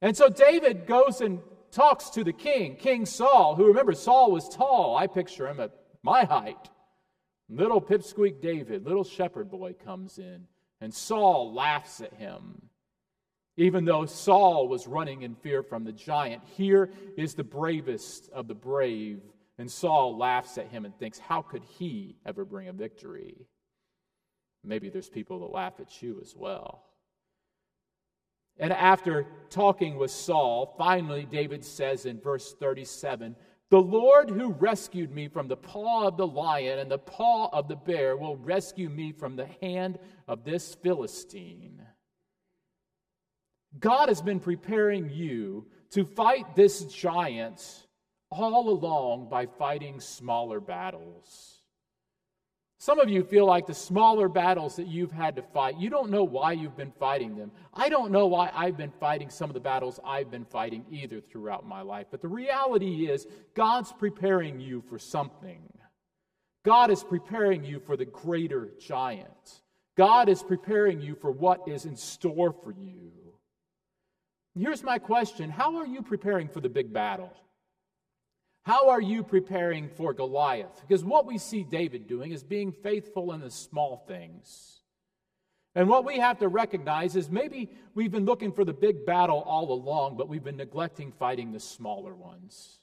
And 0.00 0.16
so 0.16 0.28
David 0.28 0.86
goes 0.86 1.20
and 1.20 1.40
talks 1.70 2.10
to 2.10 2.24
the 2.24 2.32
king, 2.32 2.76
King 2.76 3.06
Saul, 3.06 3.54
who 3.54 3.66
remember, 3.66 3.92
Saul 3.92 4.30
was 4.30 4.48
tall. 4.48 4.96
I 4.96 5.06
picture 5.06 5.48
him 5.48 5.60
at 5.60 5.72
my 6.02 6.24
height. 6.24 6.68
Little 7.48 7.80
pipsqueak 7.80 8.40
David, 8.40 8.84
little 8.84 9.04
shepherd 9.04 9.50
boy, 9.50 9.74
comes 9.84 10.18
in, 10.18 10.46
and 10.80 10.92
Saul 10.92 11.54
laughs 11.54 12.00
at 12.00 12.12
him. 12.14 12.62
Even 13.56 13.84
though 13.84 14.06
Saul 14.06 14.68
was 14.68 14.86
running 14.86 15.22
in 15.22 15.34
fear 15.34 15.62
from 15.62 15.84
the 15.84 15.92
giant, 15.92 16.42
here 16.56 16.90
is 17.16 17.34
the 17.34 17.44
bravest 17.44 18.30
of 18.30 18.46
the 18.46 18.54
brave, 18.54 19.20
and 19.58 19.70
Saul 19.70 20.16
laughs 20.16 20.58
at 20.58 20.68
him 20.68 20.84
and 20.84 20.96
thinks, 20.96 21.18
How 21.18 21.42
could 21.42 21.64
he 21.64 22.16
ever 22.24 22.44
bring 22.44 22.68
a 22.68 22.72
victory? 22.72 23.46
Maybe 24.62 24.90
there's 24.90 25.08
people 25.08 25.40
that 25.40 25.46
laugh 25.46 25.80
at 25.80 26.02
you 26.02 26.20
as 26.22 26.36
well. 26.36 26.84
And 28.58 28.72
after 28.72 29.26
talking 29.50 29.96
with 29.96 30.10
Saul, 30.10 30.74
finally 30.76 31.24
David 31.24 31.64
says 31.64 32.06
in 32.06 32.20
verse 32.20 32.54
37 32.58 33.36
The 33.70 33.80
Lord 33.80 34.30
who 34.30 34.52
rescued 34.52 35.12
me 35.12 35.28
from 35.28 35.48
the 35.48 35.56
paw 35.56 36.08
of 36.08 36.16
the 36.16 36.26
lion 36.26 36.78
and 36.78 36.90
the 36.90 36.98
paw 36.98 37.48
of 37.52 37.68
the 37.68 37.76
bear 37.76 38.16
will 38.16 38.36
rescue 38.36 38.88
me 38.88 39.12
from 39.12 39.36
the 39.36 39.48
hand 39.60 39.98
of 40.26 40.44
this 40.44 40.74
Philistine. 40.74 41.82
God 43.78 44.08
has 44.08 44.22
been 44.22 44.40
preparing 44.40 45.10
you 45.10 45.66
to 45.90 46.04
fight 46.04 46.56
this 46.56 46.84
giant 46.84 47.86
all 48.30 48.68
along 48.68 49.28
by 49.28 49.46
fighting 49.46 50.00
smaller 50.00 50.60
battles. 50.60 51.57
Some 52.80 53.00
of 53.00 53.08
you 53.08 53.24
feel 53.24 53.44
like 53.44 53.66
the 53.66 53.74
smaller 53.74 54.28
battles 54.28 54.76
that 54.76 54.86
you've 54.86 55.10
had 55.10 55.34
to 55.34 55.42
fight, 55.42 55.78
you 55.78 55.90
don't 55.90 56.10
know 56.10 56.22
why 56.22 56.52
you've 56.52 56.76
been 56.76 56.92
fighting 56.92 57.36
them. 57.36 57.50
I 57.74 57.88
don't 57.88 58.12
know 58.12 58.28
why 58.28 58.52
I've 58.54 58.76
been 58.76 58.92
fighting 59.00 59.30
some 59.30 59.50
of 59.50 59.54
the 59.54 59.60
battles 59.60 59.98
I've 60.04 60.30
been 60.30 60.44
fighting 60.44 60.84
either 60.88 61.20
throughout 61.20 61.66
my 61.66 61.82
life. 61.82 62.06
But 62.12 62.22
the 62.22 62.28
reality 62.28 63.10
is, 63.10 63.26
God's 63.54 63.92
preparing 63.92 64.60
you 64.60 64.84
for 64.88 64.96
something. 64.96 65.60
God 66.64 66.92
is 66.92 67.02
preparing 67.02 67.64
you 67.64 67.80
for 67.80 67.96
the 67.96 68.04
greater 68.04 68.68
giant. 68.80 69.62
God 69.96 70.28
is 70.28 70.44
preparing 70.44 71.00
you 71.00 71.16
for 71.16 71.32
what 71.32 71.66
is 71.66 71.84
in 71.84 71.96
store 71.96 72.54
for 72.62 72.70
you. 72.70 73.10
Here's 74.56 74.84
my 74.84 74.98
question 74.98 75.50
How 75.50 75.76
are 75.78 75.86
you 75.86 76.00
preparing 76.02 76.48
for 76.48 76.60
the 76.60 76.68
big 76.68 76.92
battle? 76.92 77.32
How 78.68 78.90
are 78.90 79.00
you 79.00 79.22
preparing 79.22 79.88
for 79.88 80.12
Goliath? 80.12 80.82
Because 80.86 81.02
what 81.02 81.24
we 81.24 81.38
see 81.38 81.64
David 81.64 82.06
doing 82.06 82.32
is 82.32 82.42
being 82.42 82.70
faithful 82.70 83.32
in 83.32 83.40
the 83.40 83.50
small 83.50 84.04
things. 84.06 84.82
And 85.74 85.88
what 85.88 86.04
we 86.04 86.18
have 86.18 86.38
to 86.40 86.48
recognize 86.48 87.16
is 87.16 87.30
maybe 87.30 87.70
we've 87.94 88.10
been 88.10 88.26
looking 88.26 88.52
for 88.52 88.66
the 88.66 88.74
big 88.74 89.06
battle 89.06 89.40
all 89.46 89.72
along, 89.72 90.18
but 90.18 90.28
we've 90.28 90.44
been 90.44 90.58
neglecting 90.58 91.12
fighting 91.12 91.50
the 91.50 91.60
smaller 91.60 92.14
ones. 92.14 92.80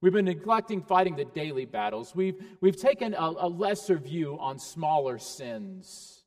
We've 0.00 0.14
been 0.14 0.24
neglecting 0.24 0.80
fighting 0.80 1.16
the 1.16 1.26
daily 1.26 1.66
battles. 1.66 2.14
We've, 2.14 2.42
we've 2.62 2.80
taken 2.80 3.12
a, 3.12 3.34
a 3.40 3.48
lesser 3.48 3.98
view 3.98 4.38
on 4.40 4.58
smaller 4.58 5.18
sins. 5.18 6.24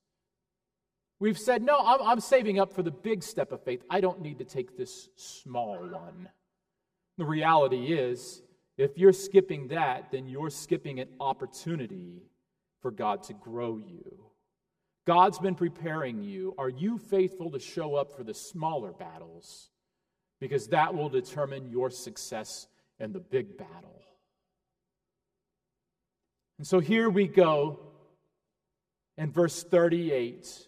We've 1.20 1.40
said, 1.40 1.64
no, 1.64 1.80
I'm, 1.84 2.00
I'm 2.04 2.20
saving 2.20 2.60
up 2.60 2.74
for 2.74 2.84
the 2.84 2.92
big 2.92 3.24
step 3.24 3.52
of 3.54 3.64
faith. 3.64 3.82
I 3.90 4.02
don't 4.02 4.22
need 4.22 4.38
to 4.38 4.46
take 4.46 4.78
this 4.78 5.10
small 5.16 5.80
one. 5.80 6.30
The 7.18 7.26
reality 7.26 7.88
is, 7.88 8.44
if 8.80 8.98
you're 8.98 9.14
skipping 9.14 9.68
that, 9.68 10.10
then 10.10 10.28
you're 10.28 10.50
skipping 10.50 11.02
an 11.02 11.10
opportunity 11.20 12.24
for 12.82 12.92
God 12.92 13.24
to 13.24 13.34
grow 13.34 13.78
you. 13.78 14.24
God's 15.06 15.38
been 15.38 15.56
preparing 15.56 16.24
you. 16.24 16.56
Are 16.58 16.70
you 16.70 16.98
faithful 16.98 17.52
to 17.52 17.60
show 17.60 17.96
up 17.96 18.16
for 18.16 18.24
the 18.24 18.34
smaller 18.34 18.94
battles? 18.94 19.70
Because 20.40 20.68
that 20.68 20.96
will 20.96 21.10
determine 21.10 21.70
your 21.70 21.90
success 21.90 22.68
in 23.00 23.12
the 23.12 23.20
big 23.20 23.58
battle. 23.58 24.02
And 26.58 26.66
so 26.66 26.80
here 26.80 27.10
we 27.10 27.28
go 27.28 27.80
in 29.18 29.32
verse 29.32 29.62
38. 29.62 30.68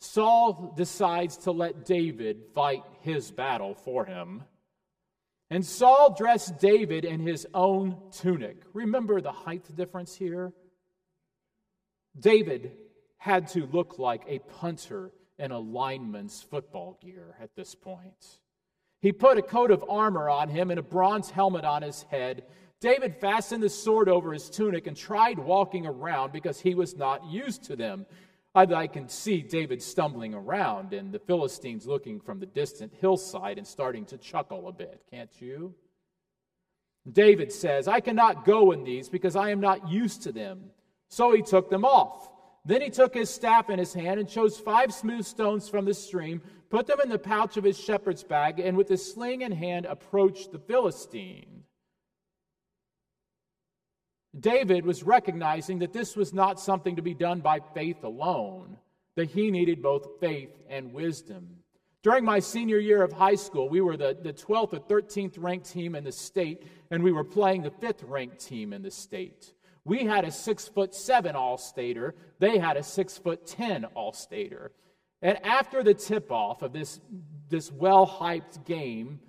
Saul 0.00 0.74
decides 0.76 1.38
to 1.38 1.50
let 1.50 1.84
David 1.84 2.42
fight 2.54 2.84
his 3.00 3.32
battle 3.32 3.74
for 3.74 4.04
him. 4.04 4.44
And 5.50 5.64
Saul 5.64 6.14
dressed 6.16 6.58
David 6.58 7.04
in 7.04 7.20
his 7.20 7.46
own 7.54 7.96
tunic. 8.12 8.62
Remember 8.74 9.20
the 9.20 9.32
height 9.32 9.64
difference 9.74 10.14
here? 10.14 10.52
David 12.18 12.72
had 13.16 13.48
to 13.48 13.66
look 13.66 13.98
like 13.98 14.22
a 14.26 14.40
punter 14.40 15.12
in 15.38 15.50
a 15.50 15.58
lineman's 15.58 16.42
football 16.42 16.98
gear 17.00 17.34
at 17.40 17.54
this 17.54 17.74
point. 17.74 18.40
He 19.00 19.12
put 19.12 19.38
a 19.38 19.42
coat 19.42 19.70
of 19.70 19.84
armor 19.88 20.28
on 20.28 20.48
him 20.48 20.70
and 20.70 20.78
a 20.78 20.82
bronze 20.82 21.30
helmet 21.30 21.64
on 21.64 21.82
his 21.82 22.02
head. 22.04 22.44
David 22.80 23.16
fastened 23.16 23.62
the 23.62 23.68
sword 23.68 24.08
over 24.08 24.32
his 24.32 24.50
tunic 24.50 24.86
and 24.86 24.96
tried 24.96 25.38
walking 25.38 25.86
around 25.86 26.32
because 26.32 26.60
he 26.60 26.74
was 26.74 26.96
not 26.96 27.24
used 27.24 27.64
to 27.64 27.76
them. 27.76 28.06
I, 28.58 28.86
can 28.86 29.08
see 29.08 29.42
David 29.42 29.82
stumbling 29.82 30.34
around 30.34 30.92
and 30.92 31.12
the 31.12 31.18
Philistines 31.18 31.86
looking 31.86 32.20
from 32.20 32.40
the 32.40 32.46
distant 32.46 32.92
hillside 33.00 33.58
and 33.58 33.66
starting 33.66 34.04
to 34.06 34.18
chuckle 34.18 34.68
a 34.68 34.72
bit, 34.72 35.02
can't 35.10 35.30
you? 35.40 35.74
David 37.10 37.52
says, 37.52 37.88
I 37.88 38.00
cannot 38.00 38.44
go 38.44 38.72
in 38.72 38.84
these 38.84 39.08
because 39.08 39.36
I 39.36 39.50
am 39.50 39.60
not 39.60 39.88
used 39.88 40.22
to 40.22 40.32
them. 40.32 40.70
So 41.08 41.32
he 41.32 41.42
took 41.42 41.70
them 41.70 41.84
off. 41.84 42.30
Then 42.64 42.82
he 42.82 42.90
took 42.90 43.14
his 43.14 43.30
staff 43.30 43.70
in 43.70 43.78
his 43.78 43.94
hand 43.94 44.20
and 44.20 44.28
chose 44.28 44.58
five 44.58 44.92
smooth 44.92 45.24
stones 45.24 45.68
from 45.68 45.84
the 45.84 45.94
stream, 45.94 46.42
put 46.68 46.86
them 46.86 47.00
in 47.00 47.08
the 47.08 47.18
pouch 47.18 47.56
of 47.56 47.64
his 47.64 47.78
shepherd's 47.78 48.22
bag, 48.22 48.60
and 48.60 48.76
with 48.76 48.88
his 48.88 49.14
sling 49.14 49.42
in 49.42 49.52
hand 49.52 49.86
approached 49.86 50.52
the 50.52 50.58
Philistine. 50.58 51.57
David 54.40 54.84
was 54.84 55.02
recognizing 55.02 55.78
that 55.80 55.92
this 55.92 56.16
was 56.16 56.32
not 56.32 56.60
something 56.60 56.96
to 56.96 57.02
be 57.02 57.14
done 57.14 57.40
by 57.40 57.60
faith 57.74 58.04
alone, 58.04 58.76
that 59.16 59.30
he 59.30 59.50
needed 59.50 59.82
both 59.82 60.20
faith 60.20 60.50
and 60.68 60.92
wisdom. 60.92 61.58
During 62.02 62.24
my 62.24 62.38
senior 62.38 62.78
year 62.78 63.02
of 63.02 63.12
high 63.12 63.34
school, 63.34 63.68
we 63.68 63.80
were 63.80 63.96
the, 63.96 64.16
the 64.22 64.32
12th 64.32 64.72
or 64.72 64.80
13th 64.80 65.34
ranked 65.36 65.70
team 65.70 65.94
in 65.94 66.04
the 66.04 66.12
state, 66.12 66.64
and 66.90 67.02
we 67.02 67.12
were 67.12 67.24
playing 67.24 67.62
the 67.62 67.70
fifth 67.70 68.02
ranked 68.04 68.38
team 68.38 68.72
in 68.72 68.82
the 68.82 68.90
state. 68.90 69.52
We 69.84 70.04
had 70.04 70.24
a 70.24 70.30
six 70.30 70.68
foot 70.68 70.94
seven 70.94 71.34
all 71.34 71.58
stater, 71.58 72.14
they 72.38 72.58
had 72.58 72.76
a 72.76 72.82
six 72.82 73.18
foot 73.18 73.46
ten 73.46 73.84
all 73.86 74.12
stater. 74.12 74.70
And 75.22 75.44
after 75.44 75.82
the 75.82 75.94
tip 75.94 76.30
off 76.30 76.62
of 76.62 76.72
this, 76.72 77.00
this 77.48 77.72
well 77.72 78.06
hyped 78.06 78.64
game, 78.64 79.20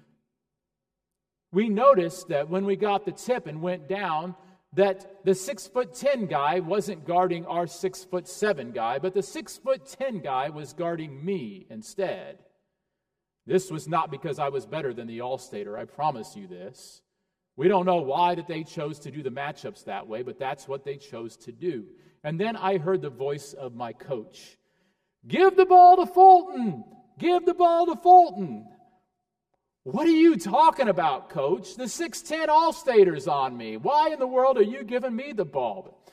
we 1.52 1.70
noticed 1.70 2.28
that 2.28 2.50
when 2.50 2.66
we 2.66 2.76
got 2.76 3.06
the 3.06 3.12
tip 3.12 3.48
and 3.48 3.62
went 3.62 3.88
down, 3.88 4.36
that 4.74 5.26
the 5.26 5.34
six 5.34 5.68
foot 5.68 5.94
ten 5.94 6.26
guy 6.26 6.60
wasn't 6.60 7.06
guarding 7.06 7.46
our 7.46 7.66
six 7.66 8.04
foot 8.04 8.28
seven 8.28 8.72
guy, 8.72 9.00
but 9.00 9.14
the 9.14 9.24
six 9.24 9.58
foot 9.58 9.86
ten 9.86 10.20
guy 10.20 10.50
was 10.50 10.74
guarding 10.74 11.24
me 11.26 11.66
instead. 11.70 12.38
This 13.48 13.72
was 13.72 13.88
not 13.88 14.12
because 14.12 14.38
I 14.38 14.50
was 14.50 14.68
better 14.68 14.94
than 14.94 15.08
the 15.08 15.22
All-Stater, 15.22 15.76
I 15.76 15.86
promise 15.86 16.36
you 16.36 16.46
this. 16.46 17.02
We 17.56 17.68
don't 17.68 17.86
know 17.86 17.98
why 18.02 18.36
that 18.36 18.48
they 18.48 18.64
chose 18.64 19.00
to 19.00 19.12
do 19.12 19.24
the 19.24 19.32
matchups 19.32 19.86
that 19.86 20.08
way, 20.08 20.22
but 20.22 20.38
that's 20.38 20.68
what 20.68 20.86
they 20.86 20.98
chose 20.98 21.36
to 21.38 21.52
do. 21.52 21.86
And 22.24 22.40
then 22.40 22.56
I 22.56 22.78
heard 22.78 23.02
the 23.02 23.10
voice 23.10 23.54
of 23.54 23.74
my 23.74 23.92
coach. 23.92 24.58
Give 25.28 25.56
the 25.56 25.66
ball 25.66 25.98
to 25.98 26.06
Fulton. 26.06 26.84
Give 27.18 27.44
the 27.46 27.54
ball 27.54 27.88
to 27.88 27.96
Fulton. 27.96 28.68
What 29.92 30.06
are 30.06 30.12
you 30.12 30.36
talking 30.38 30.88
about, 30.88 31.32
coach? 31.32 31.74
The 31.74 31.86
6'10 31.86 32.48
All 32.48 32.72
Staters 32.72 33.28
on 33.28 33.58
me. 33.58 33.76
Why 33.76 34.10
in 34.10 34.20
the 34.20 34.28
world 34.28 34.60
are 34.60 34.64
you 34.64 34.84
giving 34.84 35.16
me 35.16 35.32
the 35.32 35.46
ball? 35.46 36.06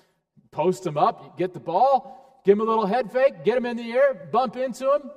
Post 0.50 0.86
him 0.86 0.96
up, 0.96 1.36
get 1.36 1.52
the 1.52 1.60
ball, 1.60 2.40
give 2.46 2.54
him 2.54 2.62
a 2.62 2.64
little 2.64 2.86
head 2.86 3.12
fake, 3.12 3.44
get 3.44 3.54
him 3.54 3.66
in 3.66 3.76
the 3.76 3.92
air, 3.92 4.28
bump 4.32 4.56
into 4.56 4.90
him. 4.90 5.10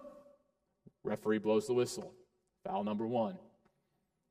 Referee 1.05 1.37
blows 1.37 1.67
the 1.67 1.73
whistle. 1.73 2.13
Foul 2.65 2.83
number 2.83 3.07
one. 3.07 3.37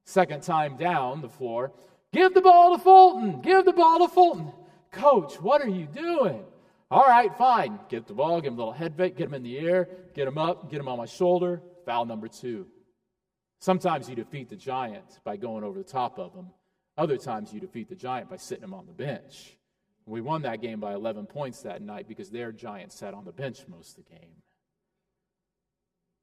Second 0.05 0.43
time 0.43 0.77
down 0.77 1.23
the 1.23 1.31
floor, 1.31 1.73
give 2.13 2.35
the 2.35 2.43
ball 2.43 2.77
to 2.77 2.83
Fulton, 2.83 3.41
give 3.41 3.65
the 3.65 3.73
ball 3.73 4.01
to 4.01 4.09
Fulton. 4.13 4.53
Coach, 4.91 5.41
what 5.41 5.63
are 5.63 5.71
you 5.71 5.87
doing? 5.87 6.45
All 6.91 7.07
right, 7.07 7.35
fine. 7.39 7.81
Get 7.89 8.07
the 8.07 8.13
ball, 8.13 8.43
give 8.43 8.53
him 8.53 8.59
a 8.59 8.63
little 8.63 8.73
head 8.75 8.95
fake, 8.95 9.17
get 9.17 9.29
him 9.29 9.35
in 9.35 9.43
the 9.43 9.59
air, 9.59 9.89
get 10.15 10.29
him 10.29 10.37
up, 10.37 10.71
get 10.71 10.81
him 10.81 10.89
on 10.89 10.99
my 10.99 11.07
shoulder. 11.07 11.63
Foul 11.87 12.05
number 12.05 12.29
two. 12.29 12.67
Sometimes 13.61 14.09
you 14.09 14.15
defeat 14.15 14.49
the 14.49 14.57
giant 14.57 15.21
by 15.25 15.37
going 15.37 15.65
over 15.65 15.79
the 15.79 15.85
top 15.85 16.19
of 16.19 16.35
him. 16.35 16.47
Other 16.97 17.17
times 17.17 17.53
you 17.53 17.61
defeat 17.61 17.89
the 17.89 17.95
giant 17.95 18.31
by 18.31 18.37
sitting 18.37 18.65
him 18.65 18.75
on 18.75 18.87
the 18.87 18.93
bench. 18.93 19.57
We 20.07 20.21
won 20.21 20.43
that 20.43 20.63
game 20.63 20.81
by 20.81 20.95
11 20.95 21.27
points 21.27 21.63
that 21.63 21.83
night 21.83 22.09
because 22.09 22.31
their 22.31 22.51
giant 22.51 22.93
sat 22.93 23.15
on 23.15 23.25
the 23.25 23.33
bench 23.33 23.61
most 23.69 23.99
of 23.99 24.05
the 24.05 24.11
game. 24.11 24.43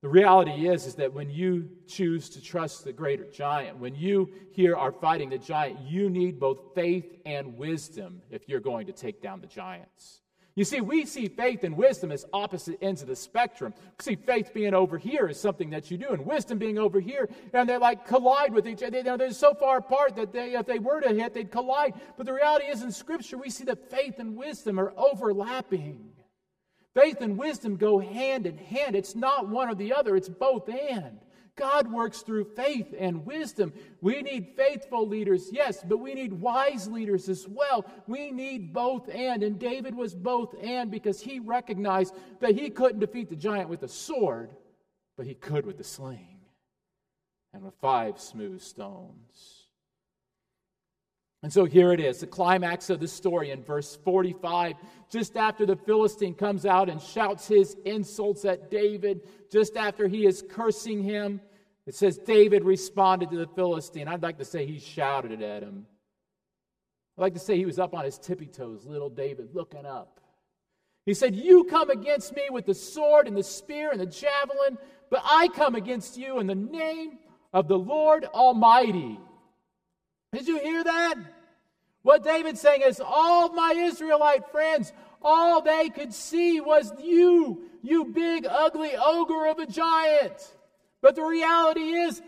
The 0.02 0.10
reality 0.10 0.68
is, 0.68 0.86
is 0.86 0.96
that 0.96 1.14
when 1.14 1.30
you 1.30 1.70
choose 1.88 2.30
to 2.30 2.42
trust 2.42 2.84
the 2.84 2.94
greater 2.94 3.26
giant, 3.26 3.80
when 3.80 3.96
you 3.96 4.30
here 4.52 4.76
are 4.76 4.92
fighting 4.92 5.30
the 5.30 5.38
giant, 5.38 5.80
you 5.82 6.10
need 6.10 6.40
both 6.40 6.76
faith 6.76 7.18
and 7.26 7.58
wisdom 7.58 8.22
if 8.30 8.48
you're 8.48 8.60
going 8.60 8.88
to 8.88 8.94
take 8.94 9.22
down 9.22 9.42
the 9.42 9.48
giants. 9.48 10.22
You 10.56 10.64
see, 10.64 10.80
we 10.80 11.06
see 11.06 11.28
faith 11.28 11.66
and 11.66 11.76
wisdom 11.76 12.14
as 12.14 12.26
opposite 12.32 12.78
ends 12.82 13.02
of 13.02 13.10
the 13.10 13.16
spectrum. 13.16 13.74
We 14.00 14.04
see 14.04 14.16
faith 14.16 14.54
being 14.54 14.74
over 14.74 14.98
here 14.98 15.28
is 15.28 15.38
something 15.38 15.70
that 15.72 15.92
you 15.92 15.98
do, 15.98 16.10
and 16.12 16.26
wisdom 16.26 16.58
being 16.58 16.78
over 16.78 17.02
here, 17.02 17.28
and 17.52 17.68
they 17.68 17.78
like 17.78 18.08
collide 18.08 18.54
with 18.54 18.66
each 18.66 18.82
other. 18.82 19.18
They're 19.18 19.32
so 19.32 19.54
far 19.54 19.78
apart 19.78 20.16
that 20.16 20.32
they, 20.32 20.54
if 20.54 20.66
they 20.66 20.80
were 20.80 21.02
to 21.02 21.14
hit, 21.14 21.34
they'd 21.34 21.52
collide. 21.52 21.96
But 22.16 22.26
the 22.26 22.34
reality 22.34 22.68
is, 22.68 22.84
in 22.84 22.92
Scripture, 22.94 23.38
we 23.38 23.50
see 23.50 23.66
that 23.66 23.92
faith 23.92 24.18
and 24.20 24.38
wisdom 24.38 24.80
are 24.80 24.94
overlapping. 24.96 26.12
Faith 26.94 27.20
and 27.20 27.38
wisdom 27.38 27.76
go 27.76 28.00
hand 28.00 28.46
in 28.48 28.58
hand. 28.58 28.96
It's 28.96 29.14
not 29.14 29.50
one 29.50 29.68
or 29.68 29.76
the 29.76 29.94
other, 29.94 30.16
it's 30.16 30.30
both 30.30 30.70
and. 30.70 31.20
God 31.56 31.92
works 31.92 32.22
through 32.22 32.52
faith 32.56 32.94
and 32.98 33.26
wisdom. 33.26 33.72
We 34.02 34.22
need 34.22 34.54
faithful 34.58 35.08
leaders, 35.08 35.50
yes, 35.52 35.84
but 35.88 36.00
we 36.00 36.14
need 36.14 36.34
wise 36.34 36.88
leaders 36.88 37.30
as 37.30 37.48
well. 37.48 37.86
We 38.08 38.32
need 38.32 38.74
both 38.74 39.10
and. 39.10 39.42
And 39.42 39.58
David 39.58 39.96
was 39.96 40.14
both 40.14 40.54
and 40.62 40.92
because 40.92 41.22
he 41.22 41.40
recognized 41.40 42.14
that 42.42 42.56
he 42.56 42.70
couldn't 42.70 43.00
defeat 43.00 43.30
the 43.30 43.36
giant 43.36 43.70
with 43.70 43.84
a 43.84 43.88
sword, 43.88 44.50
but 45.18 45.26
he 45.26 45.34
could 45.34 45.66
with 45.66 45.78
the 45.78 45.84
sling 45.84 46.40
and 47.54 47.64
with 47.64 47.76
five 47.82 48.20
smooth 48.20 48.62
stones. 48.62 49.55
And 51.46 51.54
so 51.54 51.66
here 51.66 51.94
it 51.94 52.00
is, 52.00 52.22
the 52.22 52.26
climax 52.26 52.90
of 52.90 53.00
the 53.00 53.08
story 53.08 53.52
in 53.52 53.62
verse 53.62 54.00
45. 54.04 54.78
Just 55.12 55.38
after 55.38 55.64
the 55.64 55.76
Philistine 55.76 56.34
comes 56.34 56.66
out 56.66 56.90
and 56.90 57.00
shouts 57.00 57.48
his 57.48 57.78
insults 57.86 58.46
at 58.46 58.72
David, 58.72 59.22
just 59.52 59.78
after 59.78 60.08
he 60.08 60.26
is 60.26 60.44
cursing 60.50 61.04
him, 61.04 61.40
it 61.86 61.94
says 61.94 62.18
David 62.18 62.64
responded 62.64 63.30
to 63.30 63.38
the 63.38 63.46
Philistine. 63.46 64.08
I'd 64.08 64.24
like 64.24 64.40
to 64.40 64.44
say 64.44 64.66
he 64.66 64.80
shouted 64.80 65.44
at 65.44 65.62
him. 65.62 65.86
I'd 67.16 67.22
like 67.22 67.34
to 67.36 67.40
say 67.40 67.58
he 67.58 67.68
was 67.68 67.78
up 67.78 67.94
on 67.94 68.06
his 68.06 68.18
tippy 68.18 68.48
toes, 68.48 68.88
little 68.88 69.12
David, 69.12 69.50
looking 69.54 69.86
up. 69.86 70.20
He 71.06 71.14
said, 71.14 71.36
You 71.36 71.66
come 71.66 71.92
against 71.92 72.36
me 72.36 72.48
with 72.50 72.66
the 72.66 72.74
sword 72.74 73.28
and 73.28 73.38
the 73.38 73.44
spear 73.44 73.92
and 73.92 74.02
the 74.02 74.08
javelin, 74.08 74.80
but 75.12 75.22
I 75.24 75.50
come 75.50 75.76
against 75.76 76.18
you 76.18 76.40
in 76.40 76.48
the 76.48 76.56
name 76.56 77.20
of 77.54 77.68
the 77.68 77.78
Lord 77.78 78.26
Almighty. 78.26 79.20
Did 80.36 80.50
you 80.50 80.60
hear 80.60 80.84
that? 80.84 81.16
What 82.02 82.26
David's 82.26 82.60
saying 82.60 82.82
is, 82.82 83.00
all 83.00 83.54
my 83.54 83.72
Israelite 83.72 84.52
friends, 84.52 84.92
all 85.22 85.62
they 85.62 85.88
could 85.90 86.14
see 86.14 86.60
was 86.60 86.92
you, 87.02 87.70
you 87.82 88.04
big, 88.04 88.46
ugly 88.46 88.98
ogre 88.98 89.48
of 89.48 89.60
a 89.60 89.66
giant. 89.66 90.54
But 91.02 91.16
the 91.16 91.24
reality 91.24 91.94
is, 91.94 92.22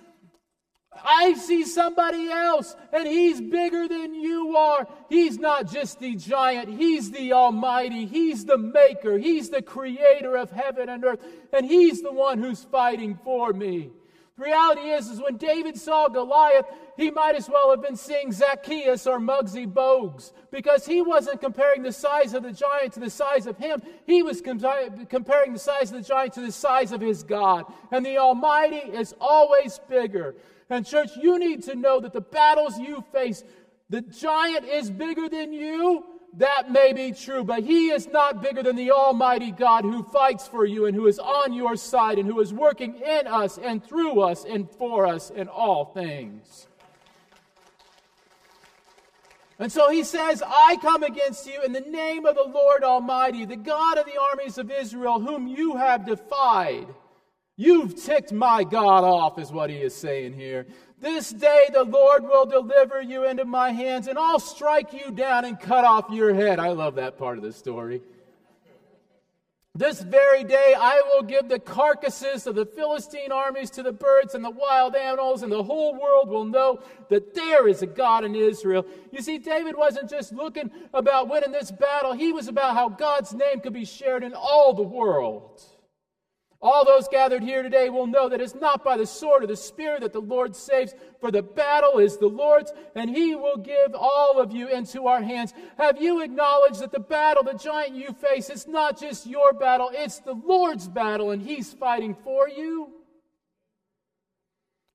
I 1.03 1.33
see 1.33 1.65
somebody 1.65 2.29
else, 2.29 2.77
and 2.93 3.05
he's 3.05 3.41
bigger 3.41 3.89
than 3.89 4.15
you 4.15 4.55
are. 4.55 4.87
He's 5.09 5.37
not 5.37 5.69
just 5.69 5.99
the 5.99 6.15
giant, 6.15 6.69
he's 6.69 7.11
the 7.11 7.33
Almighty. 7.33 8.05
He's 8.05 8.45
the 8.45 8.57
Maker, 8.57 9.17
he's 9.17 9.49
the 9.49 9.61
Creator 9.61 10.37
of 10.37 10.49
heaven 10.49 10.87
and 10.87 11.03
earth, 11.03 11.19
and 11.51 11.65
he's 11.65 12.01
the 12.01 12.13
one 12.13 12.39
who's 12.39 12.63
fighting 12.63 13.19
for 13.25 13.51
me. 13.51 13.91
The 14.37 14.43
reality 14.45 14.89
is, 14.89 15.09
is 15.09 15.21
when 15.21 15.37
David 15.37 15.77
saw 15.77 16.07
Goliath, 16.07 16.65
he 16.97 17.11
might 17.11 17.35
as 17.35 17.47
well 17.47 17.69
have 17.69 17.81
been 17.81 17.95
seeing 17.95 18.31
Zacchaeus 18.31 19.05
or 19.05 19.19
Muggsy 19.19 19.71
Bogues 19.71 20.33
because 20.51 20.85
he 20.85 21.01
wasn't 21.01 21.39
comparing 21.39 21.83
the 21.83 21.93
size 21.93 22.33
of 22.33 22.43
the 22.43 22.51
giant 22.51 22.93
to 22.93 22.99
the 22.99 23.09
size 23.09 23.45
of 23.45 23.57
him. 23.57 23.81
He 24.05 24.23
was 24.23 24.41
comparing 24.41 25.53
the 25.53 25.59
size 25.59 25.91
of 25.91 25.97
the 25.97 26.07
giant 26.07 26.33
to 26.33 26.41
the 26.41 26.51
size 26.51 26.91
of 26.91 26.99
his 26.99 27.21
God. 27.21 27.71
And 27.91 28.05
the 28.05 28.17
Almighty 28.17 28.77
is 28.77 29.13
always 29.21 29.79
bigger. 29.87 30.35
And, 30.69 30.85
church, 30.85 31.11
you 31.21 31.39
need 31.39 31.63
to 31.63 31.75
know 31.75 31.99
that 31.99 32.13
the 32.13 32.21
battles 32.21 32.77
you 32.77 33.03
face, 33.13 33.43
the 33.89 34.01
giant 34.01 34.65
is 34.65 34.89
bigger 34.89 35.29
than 35.29 35.53
you, 35.53 36.03
that 36.37 36.71
may 36.71 36.93
be 36.93 37.13
true, 37.13 37.43
but 37.43 37.63
He 37.63 37.89
is 37.89 38.07
not 38.07 38.41
bigger 38.43 38.61
than 38.61 38.75
the 38.75 38.91
Almighty 38.91 39.51
God 39.51 39.85
who 39.85 40.03
fights 40.03 40.47
for 40.47 40.65
you 40.65 40.85
and 40.85 40.95
who 40.95 41.07
is 41.07 41.19
on 41.19 41.53
your 41.53 41.75
side 41.75 42.19
and 42.19 42.27
who 42.27 42.39
is 42.41 42.53
working 42.53 42.95
in 42.95 43.27
us 43.27 43.57
and 43.57 43.83
through 43.83 44.21
us 44.21 44.45
and 44.45 44.69
for 44.69 45.07
us 45.07 45.29
in 45.29 45.47
all 45.47 45.85
things. 45.85 46.67
And 49.59 49.71
so 49.71 49.89
he 49.89 50.03
says, 50.03 50.43
I 50.45 50.77
come 50.81 51.03
against 51.03 51.47
you 51.47 51.61
in 51.63 51.73
the 51.73 51.81
name 51.81 52.25
of 52.25 52.35
the 52.35 52.43
Lord 52.43 52.83
Almighty, 52.83 53.45
the 53.45 53.55
God 53.55 53.97
of 53.97 54.05
the 54.05 54.19
armies 54.31 54.57
of 54.57 54.69
Israel, 54.69 55.19
whom 55.19 55.47
you 55.47 55.75
have 55.77 56.05
defied. 56.05 56.87
You've 57.55 57.95
ticked 57.95 58.31
my 58.31 58.63
God 58.63 59.03
off, 59.03 59.39
is 59.39 59.51
what 59.51 59.71
he 59.71 59.77
is 59.77 59.95
saying 59.95 60.33
here. 60.33 60.67
This 60.99 61.31
day 61.31 61.69
the 61.73 61.83
Lord 61.83 62.23
will 62.23 62.45
deliver 62.45 63.01
you 63.01 63.25
into 63.25 63.45
my 63.45 63.71
hands, 63.71 64.07
and 64.07 64.19
I'll 64.19 64.39
strike 64.39 64.93
you 64.93 65.09
down 65.09 65.43
and 65.43 65.59
cut 65.59 65.83
off 65.85 66.05
your 66.11 66.35
head. 66.35 66.59
I 66.59 66.69
love 66.69 66.95
that 66.95 67.17
part 67.17 67.39
of 67.39 67.43
the 67.43 67.53
story. 67.53 68.01
This 69.77 70.01
very 70.01 70.43
day 70.43 70.73
I 70.75 71.03
will 71.05 71.21
give 71.21 71.49
the 71.49 71.59
carcasses 71.59 72.47
of 72.47 72.55
the 72.55 72.65
Philistine 72.65 73.31
armies 73.31 73.69
to 73.71 73.83
the 73.83 73.91
birds 73.91 74.33
and 74.33 74.43
the 74.43 74.49
wild 74.49 74.95
animals, 74.95 75.43
and 75.43 75.51
the 75.51 75.61
whole 75.61 75.93
world 75.93 76.29
will 76.29 76.45
know 76.45 76.79
that 77.09 77.35
there 77.35 77.67
is 77.67 77.83
a 77.83 77.85
God 77.85 78.25
in 78.25 78.33
Israel. 78.33 78.87
You 79.11 79.21
see, 79.21 79.37
David 79.37 79.77
wasn't 79.77 80.09
just 80.09 80.33
looking 80.33 80.71
about 80.95 81.29
winning 81.29 81.51
this 81.51 81.69
battle, 81.69 82.13
he 82.13 82.33
was 82.33 82.47
about 82.47 82.73
how 82.73 82.89
God's 82.89 83.35
name 83.35 83.59
could 83.59 83.73
be 83.73 83.85
shared 83.85 84.23
in 84.23 84.33
all 84.33 84.73
the 84.73 84.81
world. 84.81 85.61
All 86.59 86.83
those 86.85 87.07
gathered 87.07 87.43
here 87.43 87.61
today 87.61 87.89
will 87.89 88.07
know 88.07 88.29
that 88.29 88.41
it's 88.41 88.55
not 88.55 88.83
by 88.83 88.97
the 88.97 89.05
sword 89.05 89.43
or 89.43 89.47
the 89.47 89.55
spear 89.55 89.99
that 89.99 90.11
the 90.11 90.19
Lord 90.19 90.55
saves, 90.55 90.95
for 91.19 91.29
the 91.29 91.43
battle 91.43 91.99
is 91.99 92.17
the 92.17 92.27
Lord's, 92.27 92.73
and 92.95 93.09
He 93.09 93.35
will 93.35 93.57
give 93.57 93.93
all 93.93 94.39
of 94.39 94.51
you 94.51 94.67
into 94.67 95.05
our 95.05 95.21
hands. 95.21 95.53
Have 95.77 96.01
you 96.01 96.21
acknowledged 96.23 96.79
that 96.79 96.91
the 96.91 96.99
battle, 96.99 97.43
the 97.43 97.53
giant 97.53 97.95
you 97.95 98.11
face, 98.11 98.49
it's 98.49 98.67
not 98.67 98.99
just 98.99 99.27
your 99.27 99.53
battle, 99.53 99.91
it's 99.93 100.19
the 100.19 100.33
Lord's 100.33 100.87
battle, 100.87 101.29
and 101.29 101.43
He's 101.43 101.73
fighting 101.73 102.15
for 102.23 102.49
you? 102.49 102.91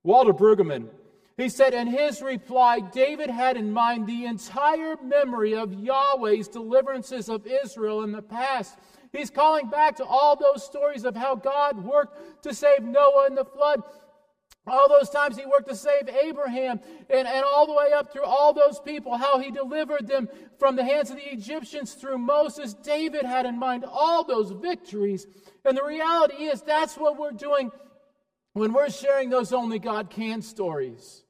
Walter 0.03 0.33
Brueggemann, 0.33 0.89
he 1.37 1.49
said 1.49 1.75
in 1.75 1.87
his 1.87 2.21
reply, 2.21 2.81
David 2.81 3.31
had 3.31 3.57
in 3.57 3.73
mind 3.73 4.07
the 4.07 4.27
entire 4.27 4.97
memory 5.03 5.55
of 5.55 5.73
Yahweh's 5.73 6.49
deliverances 6.49 7.29
of 7.29 7.47
Israel 7.47 8.03
in 8.03 8.13
the 8.13 8.23
past 8.23 8.77
He's 9.13 9.31
calling 9.31 9.69
back 9.69 9.97
to 9.97 10.05
all 10.05 10.37
those 10.37 10.65
stories 10.65 11.05
of 11.05 11.15
how 11.15 11.35
God 11.35 11.85
worked 11.85 12.43
to 12.45 12.55
save 12.55 12.83
Noah 12.83 13.27
in 13.27 13.35
the 13.35 13.45
flood. 13.45 13.83
All 14.67 14.89
those 14.89 15.11
times 15.11 15.37
he 15.37 15.45
worked 15.45 15.69
to 15.69 15.75
save 15.75 16.09
Abraham, 16.09 16.81
and, 17.11 17.27
and 17.27 17.45
all 17.45 17.67
the 17.67 17.73
way 17.73 17.93
up 17.93 18.13
through 18.13 18.25
all 18.25 18.53
those 18.53 18.79
people, 18.79 19.17
how 19.17 19.39
he 19.39 19.51
delivered 19.51 20.07
them 20.07 20.29
from 20.59 20.77
the 20.77 20.85
hands 20.85 21.11
of 21.11 21.17
the 21.17 21.33
Egyptians 21.33 21.95
through 21.95 22.19
Moses. 22.19 22.73
David 22.75 23.25
had 23.25 23.45
in 23.45 23.59
mind 23.59 23.85
all 23.85 24.25
those 24.25 24.53
victories. 24.53 25.27
And 25.65 25.77
the 25.77 25.85
reality 25.85 26.45
is, 26.45 26.63
that's 26.63 26.97
what 26.97 27.19
we're 27.19 27.33
doing 27.33 27.73
when 28.53 28.73
we're 28.73 28.91
sharing 28.91 29.31
those 29.31 29.53
only 29.53 29.81
God 29.81 30.11
can 30.11 30.43
stories. 30.43 31.25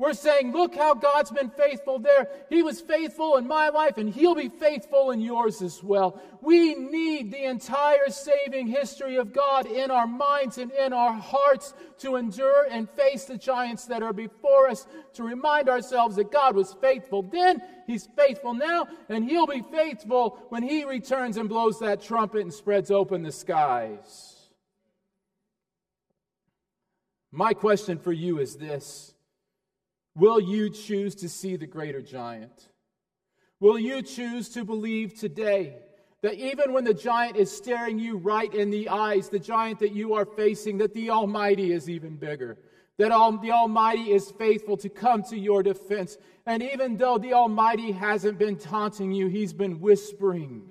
We're 0.00 0.12
saying, 0.12 0.52
look 0.52 0.76
how 0.76 0.94
God's 0.94 1.32
been 1.32 1.50
faithful 1.50 1.98
there. 1.98 2.28
He 2.48 2.62
was 2.62 2.80
faithful 2.80 3.36
in 3.36 3.48
my 3.48 3.68
life, 3.70 3.98
and 3.98 4.08
He'll 4.08 4.36
be 4.36 4.48
faithful 4.48 5.10
in 5.10 5.20
yours 5.20 5.60
as 5.60 5.82
well. 5.82 6.22
We 6.40 6.76
need 6.76 7.32
the 7.32 7.42
entire 7.42 8.08
saving 8.08 8.68
history 8.68 9.16
of 9.16 9.32
God 9.32 9.66
in 9.66 9.90
our 9.90 10.06
minds 10.06 10.58
and 10.58 10.70
in 10.70 10.92
our 10.92 11.12
hearts 11.12 11.74
to 11.98 12.14
endure 12.14 12.68
and 12.70 12.88
face 12.90 13.24
the 13.24 13.36
giants 13.36 13.86
that 13.86 14.04
are 14.04 14.12
before 14.12 14.68
us, 14.68 14.86
to 15.14 15.24
remind 15.24 15.68
ourselves 15.68 16.14
that 16.14 16.30
God 16.30 16.54
was 16.54 16.76
faithful 16.80 17.22
then, 17.22 17.60
He's 17.88 18.08
faithful 18.16 18.54
now, 18.54 18.86
and 19.08 19.28
He'll 19.28 19.48
be 19.48 19.62
faithful 19.62 20.38
when 20.50 20.62
He 20.62 20.84
returns 20.84 21.36
and 21.36 21.48
blows 21.48 21.80
that 21.80 22.02
trumpet 22.02 22.42
and 22.42 22.54
spreads 22.54 22.92
open 22.92 23.24
the 23.24 23.32
skies. 23.32 24.36
My 27.32 27.52
question 27.52 27.98
for 27.98 28.12
you 28.12 28.38
is 28.38 28.54
this. 28.54 29.14
Will 30.18 30.40
you 30.40 30.68
choose 30.68 31.14
to 31.16 31.28
see 31.28 31.54
the 31.54 31.66
greater 31.66 32.02
giant? 32.02 32.68
Will 33.60 33.78
you 33.78 34.02
choose 34.02 34.48
to 34.50 34.64
believe 34.64 35.16
today 35.16 35.76
that 36.22 36.34
even 36.34 36.72
when 36.72 36.82
the 36.82 36.92
giant 36.92 37.36
is 37.36 37.56
staring 37.56 38.00
you 38.00 38.16
right 38.16 38.52
in 38.52 38.70
the 38.70 38.88
eyes, 38.88 39.28
the 39.28 39.38
giant 39.38 39.78
that 39.78 39.92
you 39.92 40.14
are 40.14 40.24
facing, 40.24 40.78
that 40.78 40.92
the 40.92 41.10
Almighty 41.10 41.72
is 41.72 41.88
even 41.88 42.16
bigger? 42.16 42.58
That 42.98 43.10
the 43.42 43.52
Almighty 43.52 44.10
is 44.10 44.32
faithful 44.32 44.76
to 44.78 44.88
come 44.88 45.22
to 45.24 45.38
your 45.38 45.62
defense. 45.62 46.18
And 46.46 46.64
even 46.64 46.96
though 46.96 47.18
the 47.18 47.34
Almighty 47.34 47.92
hasn't 47.92 48.40
been 48.40 48.56
taunting 48.56 49.12
you, 49.12 49.28
He's 49.28 49.52
been 49.52 49.78
whispering. 49.78 50.68